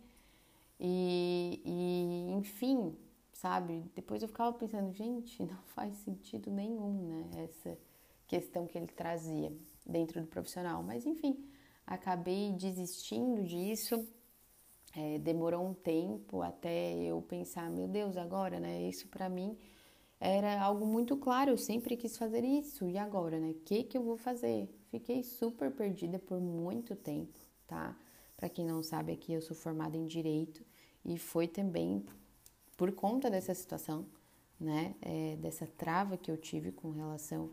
[0.78, 2.94] E, e enfim,
[3.32, 3.82] sabe?
[3.94, 7.30] Depois eu ficava pensando, gente, não faz sentido nenhum, né?
[7.44, 7.78] Essa
[8.26, 9.50] questão que ele trazia
[9.86, 10.82] dentro do profissional.
[10.82, 11.42] Mas enfim,
[11.86, 14.06] acabei desistindo disso
[15.00, 18.82] É, demorou um tempo até eu pensar, meu Deus, agora, né?
[18.82, 19.56] Isso para mim
[20.18, 22.88] era algo muito claro, eu sempre quis fazer isso.
[22.88, 23.50] E agora, né?
[23.50, 24.68] O que que eu vou fazer?
[24.90, 27.96] Fiquei super perdida por muito tempo, tá?
[28.36, 30.64] Para quem não sabe, aqui eu sou formada em direito
[31.04, 32.04] e foi também
[32.76, 34.04] por conta dessa situação,
[34.58, 34.96] né?
[35.00, 37.50] É, dessa trava que eu tive com relação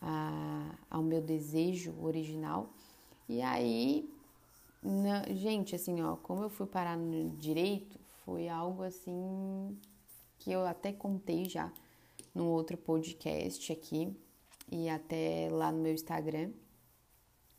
[0.00, 2.70] a, ao meu desejo original.
[3.28, 4.08] E aí,
[4.84, 9.78] na, gente, assim, ó, como eu fui parar no direito, foi algo assim
[10.38, 11.72] que eu até contei já
[12.34, 14.14] num outro podcast aqui
[14.70, 16.52] e até lá no meu Instagram.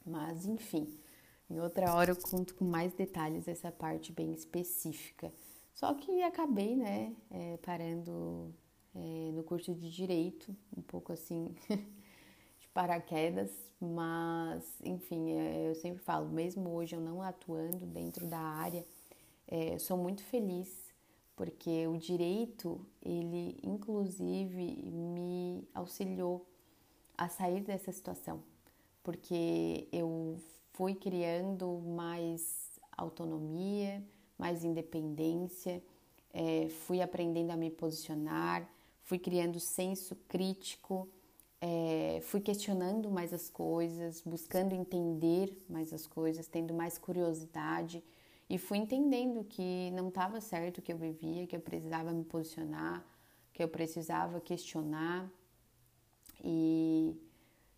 [0.05, 0.88] Mas enfim,
[1.49, 5.34] em outra hora eu conto com mais detalhes essa parte bem específica.
[5.73, 8.53] Só que acabei, né, é, parando
[8.93, 11.55] é, no curso de direito, um pouco assim
[12.76, 13.49] paraquedas,
[13.80, 18.86] mas enfim, é, eu sempre falo, mesmo hoje eu não atuando dentro da área,
[19.47, 20.93] é, sou muito feliz
[21.38, 26.45] porque o direito, ele inclusive me auxiliou
[27.17, 28.43] a sair dessa situação,
[29.01, 30.38] porque eu
[30.73, 34.03] fui criando mais autonomia,
[34.38, 35.82] mais independência,
[36.34, 38.69] é, fui aprendendo a me posicionar,
[39.01, 41.07] fui criando senso crítico,
[41.68, 48.03] é, fui questionando mais as coisas, buscando entender mais as coisas, tendo mais curiosidade
[48.47, 52.24] e fui entendendo que não estava certo o que eu vivia, que eu precisava me
[52.24, 53.03] posicionar,
[53.51, 55.28] que eu precisava questionar.
[56.43, 57.16] E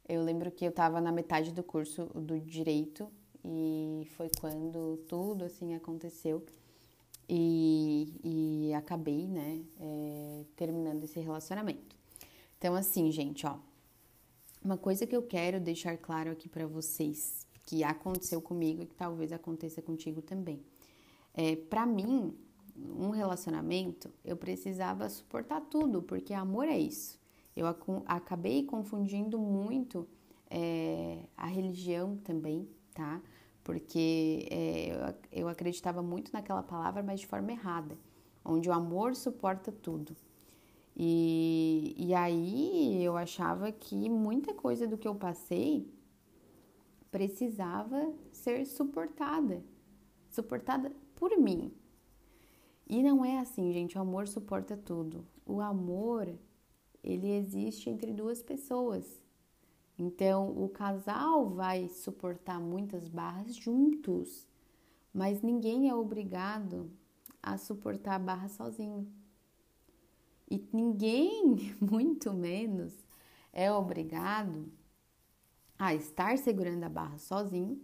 [0.09, 3.09] eu lembro que eu estava na metade do curso do direito
[3.41, 6.45] e foi quando tudo assim aconteceu
[7.29, 11.95] e, e acabei, né, é, terminando esse relacionamento.
[12.57, 13.57] Então, assim, gente, ó,
[14.63, 18.95] uma coisa que eu quero deixar claro aqui para vocês que aconteceu comigo e que
[18.95, 20.61] talvez aconteça contigo também.
[21.33, 22.33] É, para mim,
[22.75, 27.19] um relacionamento, eu precisava suportar tudo, porque amor é isso.
[27.55, 30.07] Eu ac acabei confundindo muito
[30.49, 33.21] é, a religião também, tá?
[33.63, 37.97] Porque é, eu, eu acreditava muito naquela palavra, mas de forma errada,
[38.45, 40.15] onde o amor suporta tudo.
[40.99, 45.93] E, e aí eu achava que muita coisa do que eu passei
[47.11, 49.63] precisava ser suportada,
[50.27, 51.71] suportada por mim.
[52.89, 55.23] E não é assim, gente, o amor suporta tudo.
[55.45, 56.35] O amor,
[57.03, 59.21] ele existe entre duas pessoas.
[59.99, 64.47] Então, o casal vai suportar muitas barras juntos,
[65.13, 66.89] mas ninguém é obrigado
[67.41, 69.07] a suportar a barra sozinho.
[70.49, 72.93] E ninguém, muito menos,
[73.51, 74.71] é obrigado
[75.77, 77.79] a estar segurando a barra sozinho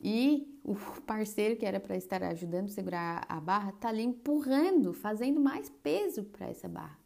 [0.00, 4.92] e o parceiro que era para estar ajudando a segurar a barra tá ali empurrando,
[4.92, 6.98] fazendo mais peso para essa barra.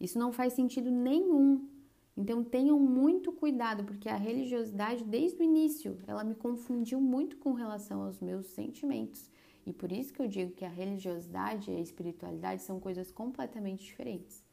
[0.00, 1.68] Isso não faz sentido nenhum.
[2.16, 7.52] Então tenham muito cuidado, porque a religiosidade desde o início, ela me confundiu muito com
[7.52, 9.30] relação aos meus sentimentos.
[9.66, 13.84] E por isso que eu digo que a religiosidade e a espiritualidade são coisas completamente
[13.84, 14.44] diferentes.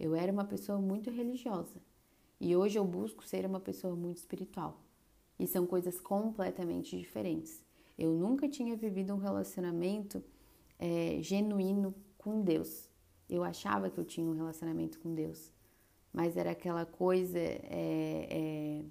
[0.00, 1.80] Eu era uma pessoa muito religiosa,
[2.40, 4.80] e hoje eu busco ser uma pessoa muito espiritual.
[5.38, 7.62] E são coisas completamente diferentes.
[7.98, 10.22] Eu nunca tinha vivido um relacionamento
[10.78, 12.88] é, genuíno com Deus.
[13.28, 15.52] Eu achava que eu tinha um relacionamento com Deus,
[16.12, 18.84] mas era aquela coisa é, é,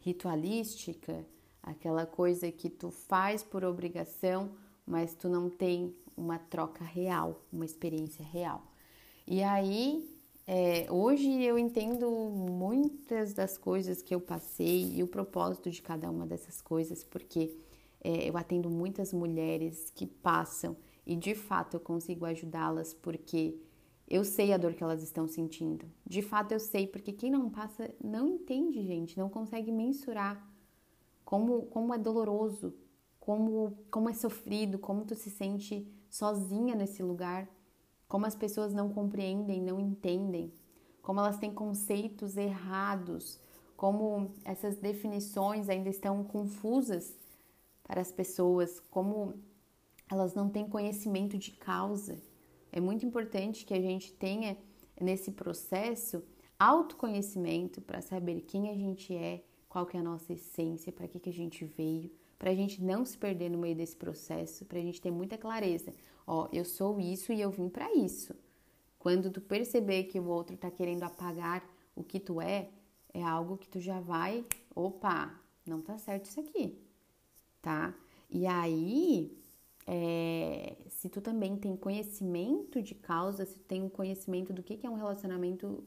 [0.00, 1.26] ritualística,
[1.62, 4.52] aquela coisa que tu faz por obrigação,
[4.88, 8.66] mas tu não tem uma troca real, uma experiência real.
[9.26, 10.08] E aí
[10.46, 16.10] é, hoje eu entendo muitas das coisas que eu passei e o propósito de cada
[16.10, 17.54] uma dessas coisas, porque
[18.02, 20.74] é, eu atendo muitas mulheres que passam
[21.06, 23.60] e de fato eu consigo ajudá-las porque
[24.08, 25.84] eu sei a dor que elas estão sentindo.
[26.06, 30.42] De fato eu sei, porque quem não passa não entende, gente, não consegue mensurar
[31.26, 32.74] como, como é doloroso,
[33.28, 37.46] como, como é sofrido, como tu se sente sozinha nesse lugar
[38.08, 40.50] como as pessoas não compreendem, não entendem,
[41.02, 43.38] como elas têm conceitos errados,
[43.76, 47.14] como essas definições ainda estão confusas
[47.84, 49.34] para as pessoas, como
[50.10, 52.18] elas não têm conhecimento de causa.
[52.72, 54.56] É muito importante que a gente tenha
[54.98, 56.22] nesse processo
[56.58, 61.20] autoconhecimento para saber quem a gente é, qual que é a nossa essência, para que,
[61.20, 64.78] que a gente veio, para a gente não se perder no meio desse processo, para
[64.78, 65.92] a gente ter muita clareza.
[66.26, 68.34] Ó, eu sou isso e eu vim para isso.
[68.98, 72.68] Quando tu perceber que o outro tá querendo apagar o que tu é,
[73.12, 75.34] é algo que tu já vai, opa,
[75.66, 76.78] não tá certo isso aqui,
[77.60, 77.94] tá?
[78.30, 79.36] E aí,
[79.86, 84.76] é, se tu também tem conhecimento de causa, se tu tem um conhecimento do que,
[84.76, 85.82] que é um relacionamento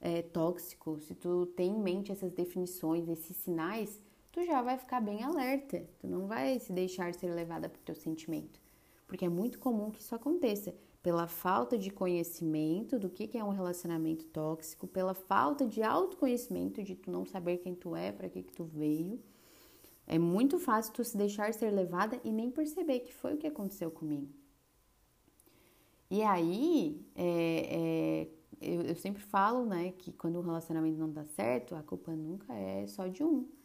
[0.00, 4.00] é, tóxico, se tu tem em mente essas definições, esses sinais,
[4.38, 5.84] tu já vai ficar bem alerta.
[5.98, 8.60] Tu não vai se deixar ser levada por teu sentimento.
[9.06, 10.72] Porque é muito comum que isso aconteça
[11.02, 16.82] pela falta de conhecimento do que, que é um relacionamento tóxico, pela falta de autoconhecimento,
[16.82, 19.20] de tu não saber quem tu é, para que, que tu veio.
[20.06, 23.46] É muito fácil tu se deixar ser levada e nem perceber que foi o que
[23.46, 24.28] aconteceu comigo.
[26.10, 27.26] E aí, é,
[27.70, 28.28] é,
[28.60, 32.52] eu, eu, sempre falo, né, que quando um relacionamento não dá certo, a culpa nunca
[32.54, 33.57] é só de um.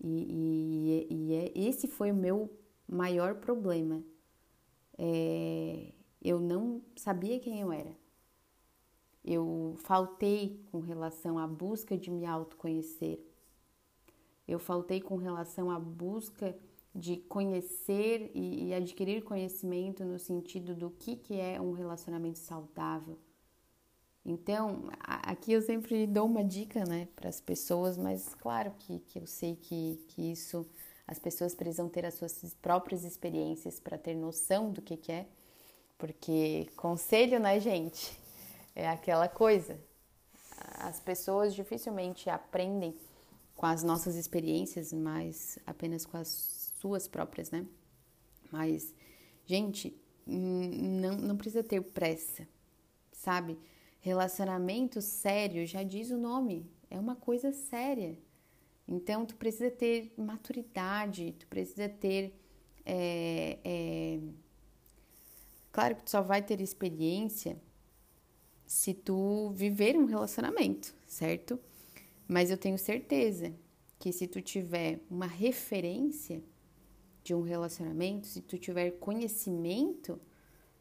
[0.00, 2.50] E, e, e é, esse foi o meu
[2.86, 4.02] maior problema.
[4.98, 5.92] É,
[6.22, 7.96] eu não sabia quem eu era.
[9.24, 13.20] Eu faltei com relação à busca de me autoconhecer.
[14.46, 16.56] Eu faltei com relação à busca
[16.94, 23.18] de conhecer e, e adquirir conhecimento no sentido do que, que é um relacionamento saudável
[24.28, 29.20] então, aqui eu sempre dou uma dica, né, para as pessoas, mas claro que, que
[29.20, 30.66] eu sei que, que isso,
[31.06, 35.28] as pessoas precisam ter as suas próprias experiências para ter noção do que, que é,
[35.96, 38.18] porque conselho, né, gente,
[38.74, 39.78] é aquela coisa.
[40.78, 42.98] As pessoas dificilmente aprendem
[43.54, 47.64] com as nossas experiências, mas apenas com as suas próprias, né?
[48.50, 48.92] Mas,
[49.46, 49.96] gente,
[50.26, 52.46] não, não precisa ter pressa,
[53.12, 53.56] sabe?
[54.06, 58.16] Relacionamento sério, já diz o nome, é uma coisa séria.
[58.86, 62.32] Então, tu precisa ter maturidade, tu precisa ter.
[62.84, 64.20] É, é...
[65.72, 67.60] Claro que tu só vai ter experiência
[68.64, 71.58] se tu viver um relacionamento, certo?
[72.28, 73.52] Mas eu tenho certeza
[73.98, 76.44] que se tu tiver uma referência
[77.24, 80.20] de um relacionamento, se tu tiver conhecimento,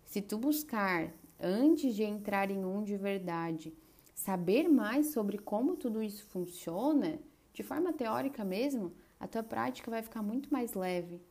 [0.06, 3.74] se tu buscar antes de entrar em um de verdade,
[4.14, 7.20] saber mais sobre como tudo isso funciona,
[7.54, 11.22] de forma teórica mesmo, a tua prática vai ficar muito mais leve.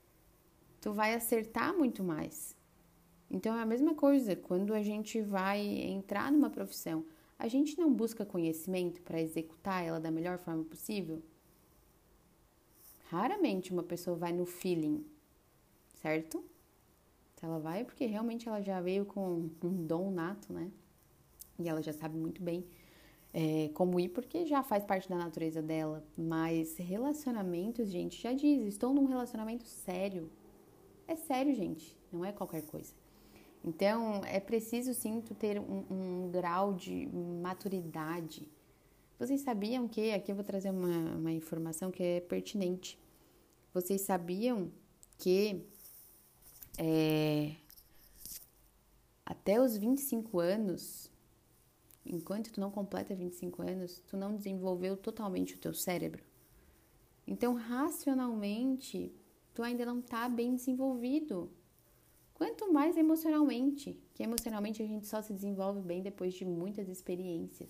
[0.81, 2.57] Tu vai acertar muito mais.
[3.31, 7.05] Então é a mesma coisa quando a gente vai entrar numa profissão.
[7.39, 11.23] A gente não busca conhecimento para executar ela da melhor forma possível?
[13.07, 15.05] Raramente uma pessoa vai no feeling,
[15.95, 16.45] certo?
[17.45, 20.71] Ela vai porque realmente ela já veio com um dom nato, né?
[21.59, 22.65] E ela já sabe muito bem
[23.35, 26.03] é, como ir, porque já faz parte da natureza dela.
[26.17, 30.31] Mas relacionamentos, gente, já diz, estou num relacionamento sério.
[31.07, 32.95] É sério, gente, não é qualquer coisa.
[33.63, 37.07] Então, é preciso sim tu ter um, um grau de
[37.43, 38.49] maturidade.
[39.19, 42.99] Vocês sabiam que, aqui eu vou trazer uma, uma informação que é pertinente.
[43.75, 44.71] Vocês sabiam
[45.19, 45.63] que
[46.79, 47.55] é,
[49.25, 51.11] até os 25 anos,
[52.05, 56.23] enquanto tu não completa 25 anos, tu não desenvolveu totalmente o teu cérebro.
[57.27, 59.15] Então, racionalmente,
[59.55, 61.51] tu ainda não está bem desenvolvido.
[62.35, 67.69] Quanto mais emocionalmente, que emocionalmente a gente só se desenvolve bem depois de muitas experiências.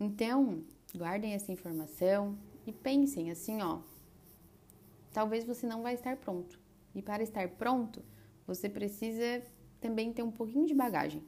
[0.00, 0.64] Então,
[0.94, 3.80] guardem essa informação e pensem assim, ó.
[5.12, 6.61] Talvez você não vai estar pronto.
[6.94, 8.02] E para estar pronto,
[8.46, 9.42] você precisa
[9.80, 11.22] também ter um pouquinho de bagagem.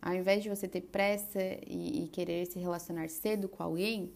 [0.00, 4.12] Ao invés de você ter pressa e, e querer se relacionar cedo com alguém,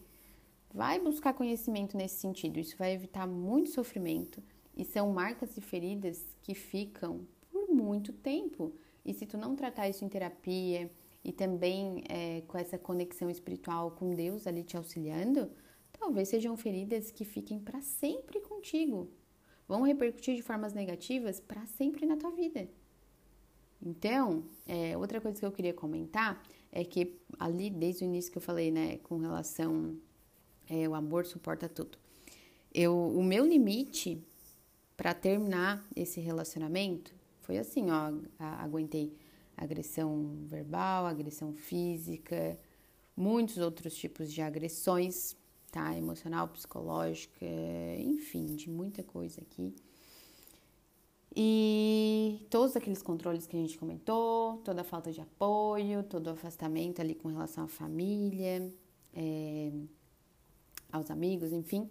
[0.73, 2.59] vai buscar conhecimento nesse sentido.
[2.59, 4.41] Isso vai evitar muito sofrimento
[4.77, 8.73] e são marcas e feridas que ficam por muito tempo.
[9.03, 10.91] E se tu não tratar isso em terapia
[11.23, 15.49] e também é, com essa conexão espiritual com Deus ali te auxiliando,
[15.91, 19.09] talvez sejam feridas que fiquem para sempre contigo
[19.69, 22.67] vão repercutir de formas negativas para sempre na tua vida.
[23.79, 28.39] Então, é, outra coisa que eu queria comentar é que ali, desde o início que
[28.39, 29.95] eu falei, né, com relação
[30.67, 31.97] é, o amor suporta tudo.
[32.73, 34.21] Eu, o meu limite
[34.97, 39.15] para terminar esse relacionamento foi assim, ó, aguentei
[39.55, 42.59] agressão verbal, agressão física,
[43.15, 45.35] muitos outros tipos de agressões
[45.69, 45.95] tá?
[45.95, 47.45] Emocional, psicológica,
[47.99, 49.73] enfim, de muita coisa aqui.
[51.35, 56.31] E todos aqueles controles que a gente comentou, toda a falta de apoio, todo o
[56.31, 58.73] afastamento ali com relação à família,
[59.13, 59.71] é,
[60.91, 61.89] aos amigos, enfim.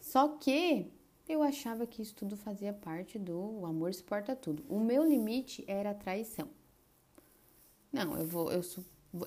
[0.00, 0.90] Só que
[1.28, 4.64] eu achava que isso tudo fazia parte do amor suporta tudo.
[4.68, 6.48] O meu limite era a traição.
[7.92, 8.62] Não, eu vou, eu,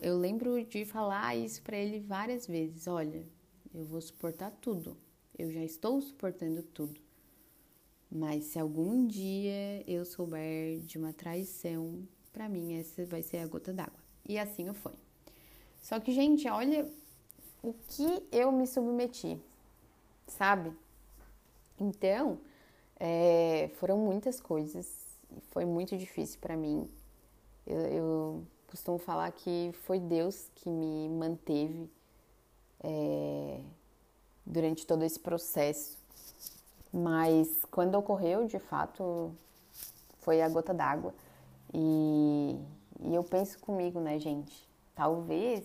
[0.02, 2.88] eu lembro de falar isso para ele várias vezes.
[2.88, 3.26] Olha,
[3.74, 4.98] eu vou suportar tudo.
[5.38, 7.00] Eu já estou suportando tudo.
[8.10, 13.48] Mas se algum dia eu souber de uma traição, para mim essa vai ser a
[13.48, 14.00] gota d'água.
[14.28, 14.94] E assim foi.
[15.82, 16.90] Só que, gente, olha
[17.62, 19.40] o que eu me submeti,
[20.28, 20.72] sabe?
[21.80, 22.40] Então,
[23.00, 24.88] é, foram muitas coisas,
[25.52, 26.90] foi muito difícil para mim.
[27.66, 31.90] Eu, eu, costumo falar que foi Deus que me manteve
[32.84, 33.60] é,
[34.46, 35.98] durante todo esse processo.
[36.92, 39.32] Mas quando ocorreu, de fato,
[40.20, 41.14] foi a gota d'água.
[41.74, 42.56] E,
[43.02, 44.68] e eu penso comigo, né, gente?
[44.96, 45.64] Talvez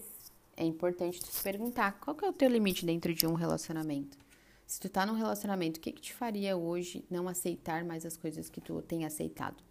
[0.57, 4.19] é importante tu se perguntar qual que é o teu limite dentro de um relacionamento.
[4.67, 8.17] Se tu tá num relacionamento, o que, que te faria hoje não aceitar mais as
[8.17, 9.63] coisas que tu tem aceitado?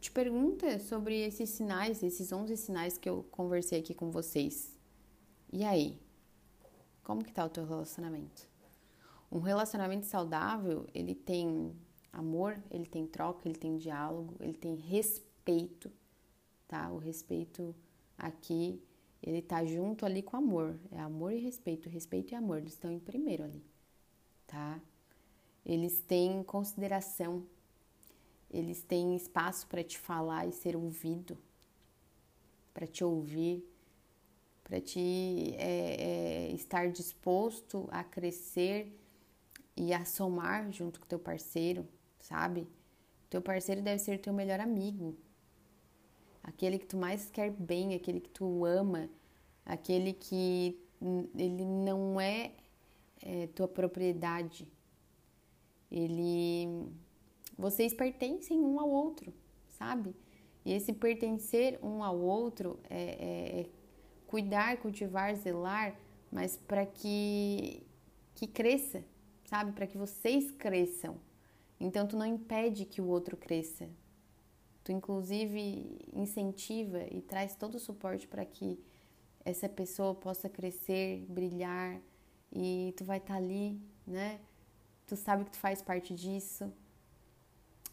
[0.00, 4.77] Te pergunta sobre esses sinais, esses 11 sinais que eu conversei aqui com vocês.
[5.52, 5.98] E aí?
[7.02, 8.46] Como que tá o teu relacionamento?
[9.30, 11.74] Um relacionamento saudável, ele tem
[12.12, 15.90] amor, ele tem troca, ele tem diálogo, ele tem respeito,
[16.66, 16.90] tá?
[16.90, 17.74] O respeito
[18.16, 18.82] aqui,
[19.22, 20.78] ele tá junto ali com amor.
[20.90, 21.88] É amor e respeito.
[21.88, 23.64] Respeito e amor, eles estão em primeiro ali,
[24.46, 24.80] tá?
[25.64, 27.46] Eles têm consideração,
[28.50, 31.36] eles têm espaço para te falar e ser ouvido,
[32.72, 33.67] para te ouvir,
[34.68, 38.94] para te é, é, estar disposto a crescer
[39.74, 41.88] e a somar junto com teu parceiro,
[42.20, 42.68] sabe?
[43.30, 45.16] Teu parceiro deve ser teu melhor amigo,
[46.42, 49.08] aquele que tu mais quer bem, aquele que tu ama,
[49.64, 50.78] aquele que
[51.34, 52.52] ele não é,
[53.22, 54.68] é tua propriedade,
[55.90, 56.86] ele,
[57.56, 59.32] vocês pertencem um ao outro,
[59.70, 60.14] sabe?
[60.62, 63.77] E esse pertencer um ao outro é, é, é
[64.28, 65.96] cuidar, cultivar, zelar,
[66.30, 67.82] mas para que
[68.36, 69.04] que cresça,
[69.46, 69.72] sabe?
[69.72, 71.16] Para que vocês cresçam.
[71.80, 73.88] Então tu não impede que o outro cresça.
[74.84, 78.78] Tu inclusive incentiva e traz todo o suporte para que
[79.44, 82.00] essa pessoa possa crescer, brilhar
[82.52, 84.40] e tu vai estar tá ali, né?
[85.06, 86.72] Tu sabe que tu faz parte disso.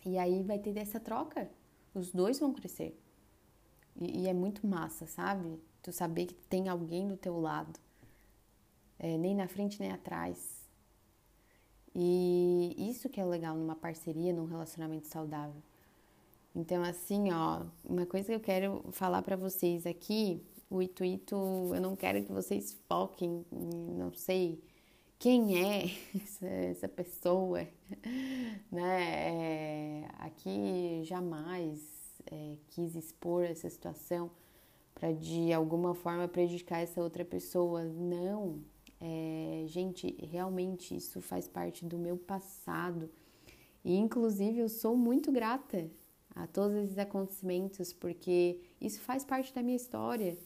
[0.06, 1.50] E aí vai ter essa troca.
[1.94, 3.00] Os dois vão crescer.
[3.96, 5.60] E, e é muito massa, sabe?
[5.86, 7.80] Tu saber que tem alguém do teu lado.
[8.98, 10.66] É, nem na frente nem atrás
[11.96, 15.62] e isso que é legal numa parceria, num relacionamento saudável.
[16.54, 21.36] Então, assim, ó, uma coisa que eu quero falar para vocês aqui, o intuito,
[21.74, 24.62] eu não quero que vocês foquem em, não sei,
[25.18, 25.86] quem é
[26.22, 27.66] essa, essa pessoa,
[28.70, 30.04] né?
[30.04, 31.80] É, aqui jamais
[32.30, 34.30] é, quis expor essa situação
[34.96, 37.84] para de alguma forma prejudicar essa outra pessoa.
[37.84, 38.62] Não,
[39.00, 43.10] é, gente, realmente isso faz parte do meu passado.
[43.84, 45.92] E inclusive eu sou muito grata
[46.34, 50.38] a todos esses acontecimentos, porque isso faz parte da minha história.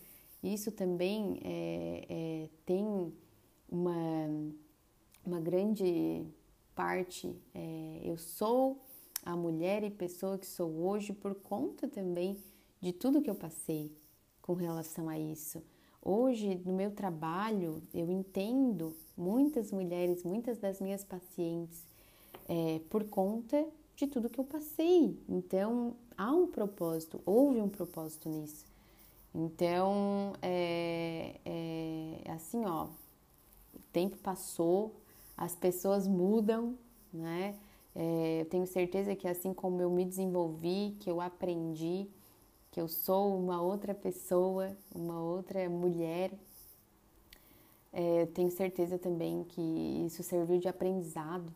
[0.41, 2.86] Isso também é, é, tem
[3.70, 4.52] uma,
[5.26, 6.26] uma grande
[6.74, 7.36] parte.
[7.54, 8.84] É, eu sou
[9.24, 12.38] a mulher e pessoa que sou hoje por conta também
[12.82, 13.99] de tudo que eu passei
[14.50, 15.62] com relação a isso.
[16.02, 21.86] Hoje, no meu trabalho, eu entendo muitas mulheres, muitas das minhas pacientes,
[22.47, 23.64] é, por conta
[23.95, 25.16] de tudo que eu passei.
[25.30, 28.66] Então, há um propósito, houve um propósito nisso.
[29.36, 32.86] Então, é, é assim, ó,
[33.76, 34.95] o tempo passou,
[35.38, 36.76] as pessoas mudam,
[37.14, 37.56] né?
[37.93, 42.10] É, eu tenho certeza que assim como eu me desenvolvi, que eu aprendi,
[42.72, 46.32] que eu sou uma outra pessoa, uma outra mulher.
[47.92, 49.62] É, tenho certeza também que
[50.06, 51.52] isso serviu de aprendizado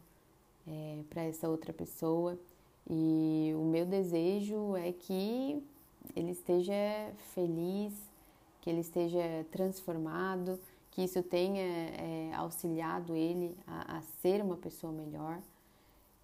[0.68, 2.39] é, para essa outra pessoa
[2.89, 5.64] e o meu desejo é que
[6.16, 6.74] ele esteja
[7.34, 7.93] feliz,
[8.61, 10.59] que ele esteja transformado,
[10.91, 15.41] que isso tenha é, auxiliado ele a, a, ser uma pessoa melhor.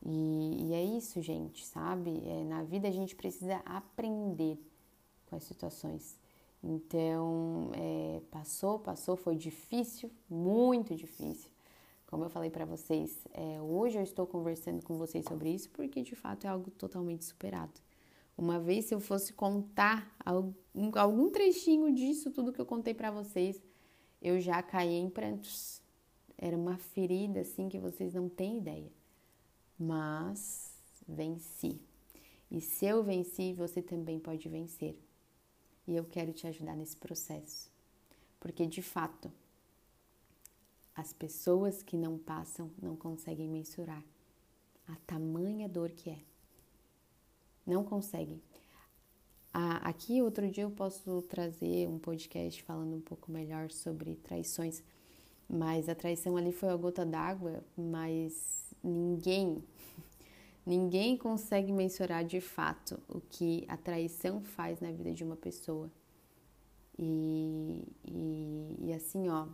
[0.05, 2.21] E, e é isso, gente, sabe?
[2.25, 4.57] É, na vida a gente precisa aprender
[5.29, 6.17] com as situações.
[6.63, 11.49] Então, é, passou, passou, foi difícil, muito difícil.
[12.07, 16.01] Como eu falei para vocês, é, hoje eu estou conversando com vocês sobre isso porque
[16.01, 17.79] de fato é algo totalmente superado.
[18.35, 20.53] Uma vez, se eu fosse contar algum,
[20.95, 23.61] algum trechinho disso, tudo que eu contei para vocês,
[24.21, 25.81] eu já caí em prantos.
[26.37, 28.91] Era uma ferida assim que vocês não têm ideia.
[29.77, 30.73] Mas
[31.07, 31.79] venci.
[32.49, 34.97] E se eu venci, você também pode vencer.
[35.89, 37.67] E eu quero te ajudar nesse processo.
[38.39, 39.31] Porque de fato,
[40.95, 44.03] as pessoas que não passam não conseguem mensurar
[44.87, 46.19] a tamanha dor que é.
[47.65, 48.39] Não conseguem.
[49.51, 54.83] Aqui, outro dia, eu posso trazer um podcast falando um pouco melhor sobre traições,
[55.49, 59.63] mas a traição ali foi a gota d'água, mas ninguém,
[60.69, 65.91] ninguém consegue mensurar de fato o que a traição faz na vida de uma pessoa.
[66.95, 69.47] E, e, e assim, ó,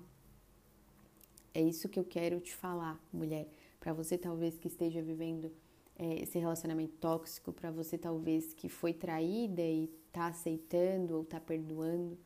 [1.53, 3.47] é isso que eu quero te falar, mulher.
[3.79, 5.49] Para você, talvez, que esteja vivendo
[5.97, 11.39] é, esse relacionamento tóxico, para você, talvez, que foi traída e tá aceitando ou tá
[11.39, 12.19] perdoando,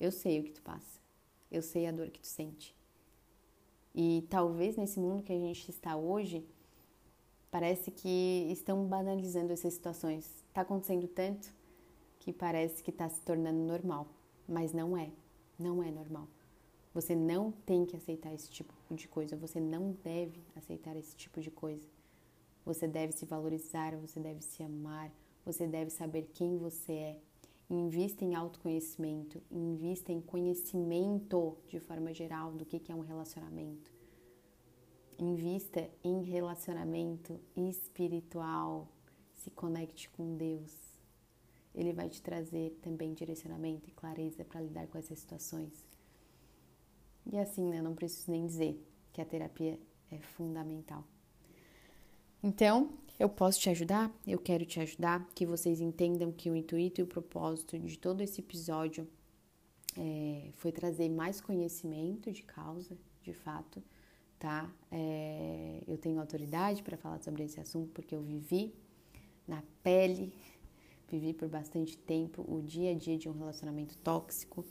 [0.00, 0.98] eu sei o que tu passa.
[1.48, 2.74] Eu sei a dor que tu sente.
[3.94, 6.44] E talvez nesse mundo que a gente está hoje,
[7.56, 10.26] parece que estão banalizando essas situações.
[10.48, 11.50] Está acontecendo tanto
[12.18, 14.06] que parece que está se tornando normal,
[14.46, 15.10] mas não é.
[15.58, 16.28] Não é normal.
[16.92, 21.40] Você não tem que aceitar esse tipo de coisa, você não deve aceitar esse tipo
[21.40, 21.88] de coisa.
[22.62, 25.10] Você deve se valorizar, você deve se amar,
[25.42, 27.20] você deve saber quem você é.
[27.70, 33.95] Invista em autoconhecimento, invista em conhecimento de forma geral do que é um relacionamento.
[35.18, 38.88] Invista em relacionamento espiritual,
[39.34, 40.74] se conecte com Deus.
[41.74, 45.86] Ele vai te trazer também direcionamento e clareza para lidar com essas situações.
[47.30, 49.78] E assim, né, não preciso nem dizer que a terapia
[50.10, 51.04] é fundamental.
[52.42, 54.14] Então, eu posso te ajudar?
[54.26, 58.20] Eu quero te ajudar, que vocês entendam que o intuito e o propósito de todo
[58.20, 59.08] esse episódio
[59.96, 63.82] é, foi trazer mais conhecimento de causa, de fato,
[64.38, 64.70] tá?
[64.90, 68.74] É, eu tenho autoridade para falar sobre esse assunto porque eu vivi
[69.46, 70.32] na pele,
[71.08, 74.64] vivi por bastante tempo o dia a dia de um relacionamento tóxico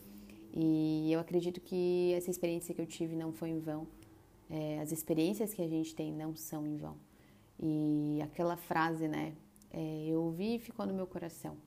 [0.53, 3.85] e eu acredito que essa experiência que eu tive não foi em vão.
[4.49, 6.95] É, as experiências que a gente tem não são em vão.
[7.59, 9.33] E aquela frase, né?
[9.69, 11.57] É, eu ouvi e ficou no meu coração.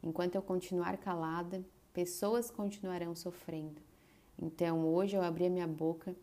[0.00, 3.80] Enquanto eu continuar calada, pessoas continuarão sofrendo.
[4.40, 6.14] Então hoje eu abri a minha boca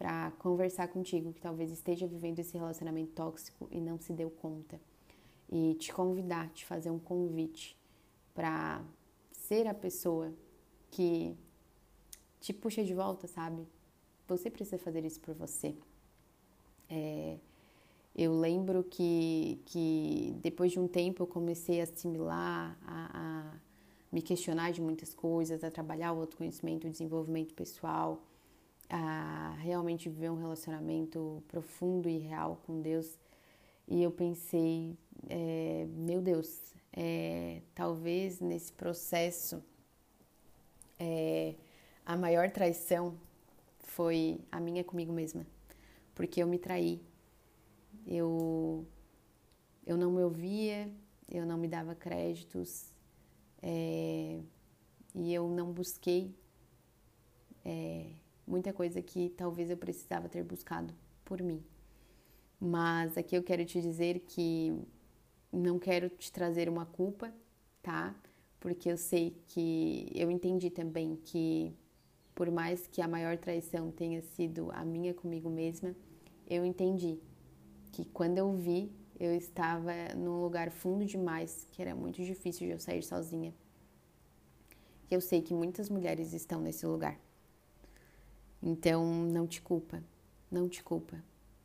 [0.00, 4.80] para conversar contigo que talvez esteja vivendo esse relacionamento tóxico e não se deu conta.
[5.46, 7.78] E te convidar, te fazer um convite
[8.32, 8.82] para
[9.30, 10.32] ser a pessoa
[10.90, 11.36] que
[12.40, 13.68] te puxa de volta, sabe?
[14.26, 15.76] Você precisa fazer isso por você.
[16.88, 17.36] É,
[18.16, 23.60] eu lembro que, que depois de um tempo eu comecei a assimilar, a, a
[24.10, 28.22] me questionar de muitas coisas, a trabalhar o autoconhecimento, o desenvolvimento pessoal,
[28.90, 33.18] a realmente viver um relacionamento profundo e real com Deus.
[33.86, 34.96] E eu pensei,
[35.28, 39.62] é, meu Deus, é, talvez nesse processo
[40.98, 41.54] é,
[42.04, 43.16] a maior traição
[43.78, 45.46] foi a minha comigo mesma,
[46.14, 47.00] porque eu me traí.
[48.06, 48.84] Eu,
[49.86, 50.90] eu não me ouvia,
[51.30, 52.92] eu não me dava créditos
[53.62, 54.40] é,
[55.14, 56.34] e eu não busquei
[57.64, 58.06] é,
[58.50, 60.92] muita coisa que talvez eu precisava ter buscado
[61.24, 61.62] por mim.
[62.58, 64.76] Mas aqui eu quero te dizer que
[65.52, 67.32] não quero te trazer uma culpa,
[67.80, 68.14] tá?
[68.58, 71.72] Porque eu sei que eu entendi também que
[72.34, 75.94] por mais que a maior traição tenha sido a minha comigo mesma,
[76.48, 77.18] eu entendi
[77.92, 82.72] que quando eu vi, eu estava num lugar fundo demais, que era muito difícil de
[82.72, 83.54] eu sair sozinha.
[85.10, 87.18] E eu sei que muitas mulheres estão nesse lugar.
[88.62, 90.02] Então, não te culpa,
[90.50, 91.22] não te culpa.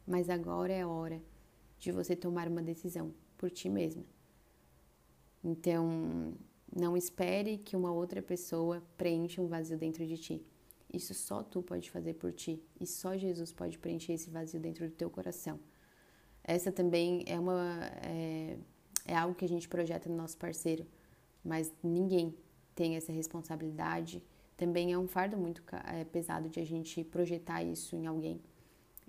[0.08, 1.22] Mas agora é a hora
[1.80, 4.04] de você tomar uma decisão por ti mesma.
[5.43, 6.34] Então,
[6.76, 10.46] não espere que uma outra pessoa preencha um vazio dentro de ti.
[10.91, 14.88] Isso só tu pode fazer por ti e só Jesus pode preencher esse vazio dentro
[14.88, 15.60] do teu coração.
[16.43, 18.58] Essa também é uma é,
[19.06, 20.86] é algo que a gente projeta no nosso parceiro,
[21.43, 22.36] mas ninguém
[22.74, 24.24] tem essa responsabilidade.
[24.58, 28.41] Também é um fardo muito é, pesado de a gente projetar isso em alguém.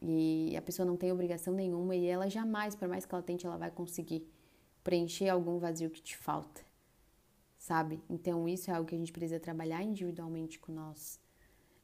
[0.02, 3.46] E a pessoa não tem obrigação nenhuma e ela jamais, por mais que ela tente,
[3.46, 4.26] ela vai conseguir
[4.84, 6.60] preencher algum vazio que te falta,
[7.58, 8.00] sabe?
[8.08, 11.18] Então isso é algo que a gente precisa trabalhar individualmente com nós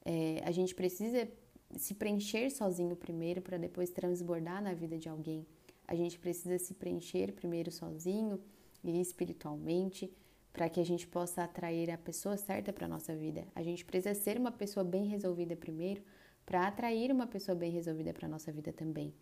[0.04, 1.28] é, a gente precisa
[1.76, 5.46] se preencher sozinho primeiro para depois transbordar na vida de alguém.
[5.86, 8.40] A gente precisa se preencher primeiro sozinho
[8.84, 10.12] e espiritualmente
[10.52, 13.46] para que a gente possa atrair a pessoa certa para nossa vida.
[13.54, 16.02] A gente precisa ser uma pessoa bem resolvida primeiro
[16.44, 19.14] para atrair uma pessoa bem resolvida para nossa vida também.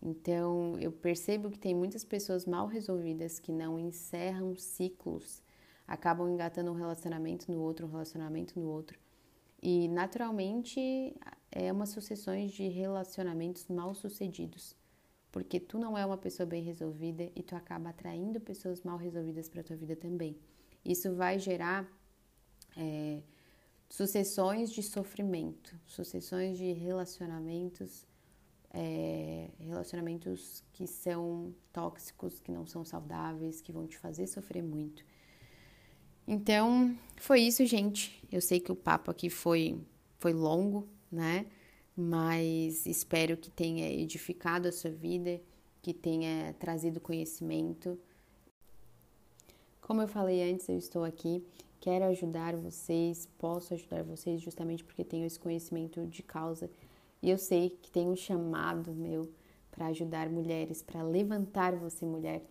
[0.00, 5.42] Então, eu percebo que tem muitas pessoas mal resolvidas que não encerram ciclos,
[5.86, 8.98] acabam engatando um relacionamento no outro, um relacionamento no outro,
[9.60, 11.16] e naturalmente
[11.50, 14.76] é uma sucessões de relacionamentos mal sucedidos,
[15.32, 19.48] porque tu não é uma pessoa bem resolvida e tu acaba atraindo pessoas mal resolvidas
[19.48, 20.38] para tua vida também.
[20.88, 21.86] Isso vai gerar
[22.74, 23.20] é,
[23.90, 28.06] sucessões de sofrimento, sucessões de relacionamentos,
[28.72, 35.04] é, relacionamentos que são tóxicos, que não são saudáveis, que vão te fazer sofrer muito.
[36.26, 38.26] Então, foi isso, gente.
[38.32, 39.78] Eu sei que o papo aqui foi,
[40.18, 41.44] foi longo, né?
[41.94, 45.38] Mas espero que tenha edificado a sua vida,
[45.82, 47.98] que tenha trazido conhecimento.
[49.88, 51.42] Como eu falei antes, eu estou aqui,
[51.80, 56.68] quero ajudar vocês, posso ajudar vocês justamente porque tenho esse conhecimento de causa
[57.22, 59.32] e eu sei que tem um chamado meu
[59.70, 62.44] para ajudar mulheres, para levantar você, mulher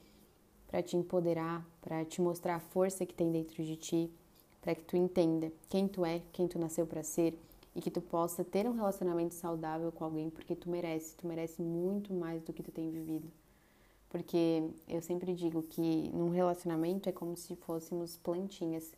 [0.68, 4.12] para te empoderar, para te mostrar a força que tem dentro de ti,
[4.60, 7.40] para que tu entenda quem tu é, quem tu nasceu para ser
[7.76, 11.62] e que tu possa ter um relacionamento saudável com alguém, porque tu merece, tu merece
[11.62, 13.32] muito mais do que tu tem vivido.
[14.10, 18.94] Porque eu sempre digo que num relacionamento é como se fôssemos plantinhas.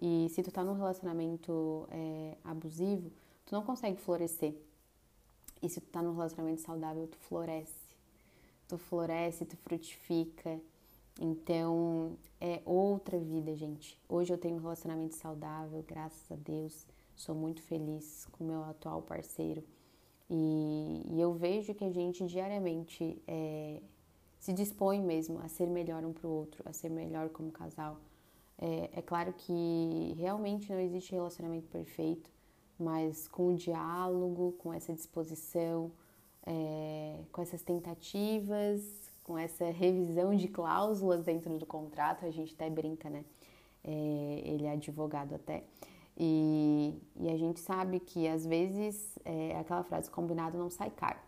[0.00, 3.10] E se tu tá num relacionamento é, abusivo,
[3.46, 4.54] tu não consegue florescer.
[5.62, 7.88] E se tu tá num relacionamento saudável, tu floresce.
[8.68, 10.60] Tu floresce, tu frutifica,
[11.20, 13.98] então, é outra vida, gente.
[14.08, 16.86] Hoje eu tenho um relacionamento saudável, graças a Deus.
[17.16, 19.64] Sou muito feliz com meu atual parceiro.
[20.30, 23.80] E, e eu vejo que a gente diariamente é,
[24.38, 27.98] se dispõe mesmo a ser melhor um para o outro, a ser melhor como casal.
[28.58, 32.30] É, é claro que realmente não existe relacionamento perfeito,
[32.78, 35.90] mas com o diálogo, com essa disposição,
[36.46, 38.82] é, com essas tentativas,
[39.22, 43.24] com essa revisão de cláusulas dentro do contrato, a gente até brinca, né?
[43.84, 45.64] É, ele é advogado até.
[46.16, 51.18] E, e, a gente sabe que às vezes é aquela frase combinado não sai caro.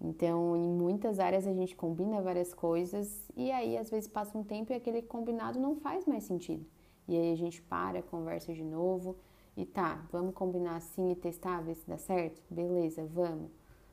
[0.00, 4.42] Então, em muitas áreas a gente combina várias coisas e aí às vezes passa um
[4.42, 6.64] tempo e aquele combinado não faz mais sentido.
[7.06, 9.16] E aí a gente para, conversa de novo
[9.56, 12.42] e tá, vamos combinar assim e testar, ver se dá certo?
[12.48, 13.50] Beleza, vamos.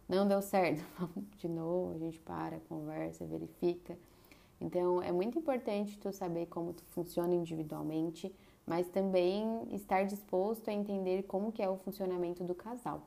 [0.07, 3.97] Não deu certo, vamos de novo, a gente para, conversa, verifica.
[4.61, 8.33] Então, é muito importante tu saber como tu funciona individualmente,
[8.65, 13.03] mas também estar disposto a entender como que é o funcionamento do casal.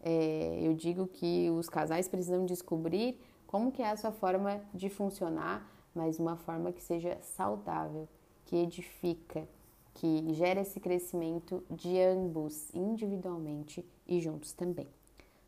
[0.00, 4.88] É, eu digo que os casais precisam descobrir como que é a sua forma de
[4.88, 8.08] funcionar, mas uma forma que seja saudável,
[8.44, 9.48] que edifica,
[9.94, 14.86] que gera esse crescimento de ambos individualmente e juntos também.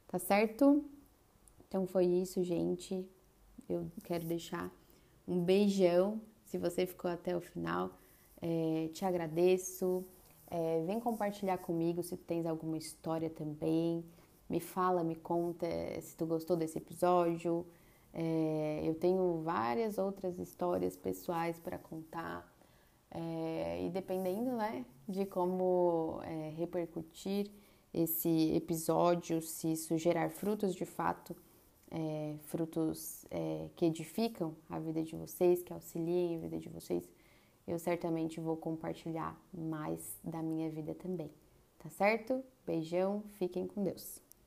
[0.08, 0.84] Tá certo?
[1.68, 3.08] Então foi isso, gente.
[3.68, 4.72] Eu quero deixar
[5.26, 6.20] um beijão.
[6.44, 7.90] Se você ficou até o final,
[8.42, 10.04] é, te agradeço.
[10.48, 14.04] É, vem compartilhar comigo se tens alguma história também.
[14.50, 15.64] Me fala, me conta
[16.00, 17.64] se tu gostou desse episódio.
[18.12, 22.52] É, eu tenho várias outras histórias pessoais para contar.
[23.12, 27.48] É, e dependendo né, de como é, repercutir
[27.94, 31.36] esse episódio, se isso gerar frutos de fato,
[31.88, 33.24] é, frutos
[33.76, 37.08] que edificam a vida de vocês, que auxiliem a vida de vocês,
[37.68, 41.30] eu certamente vou compartilhar mais da minha vida também.
[41.78, 42.42] Tá certo?
[42.66, 44.20] Beijão, fiquem com Deus.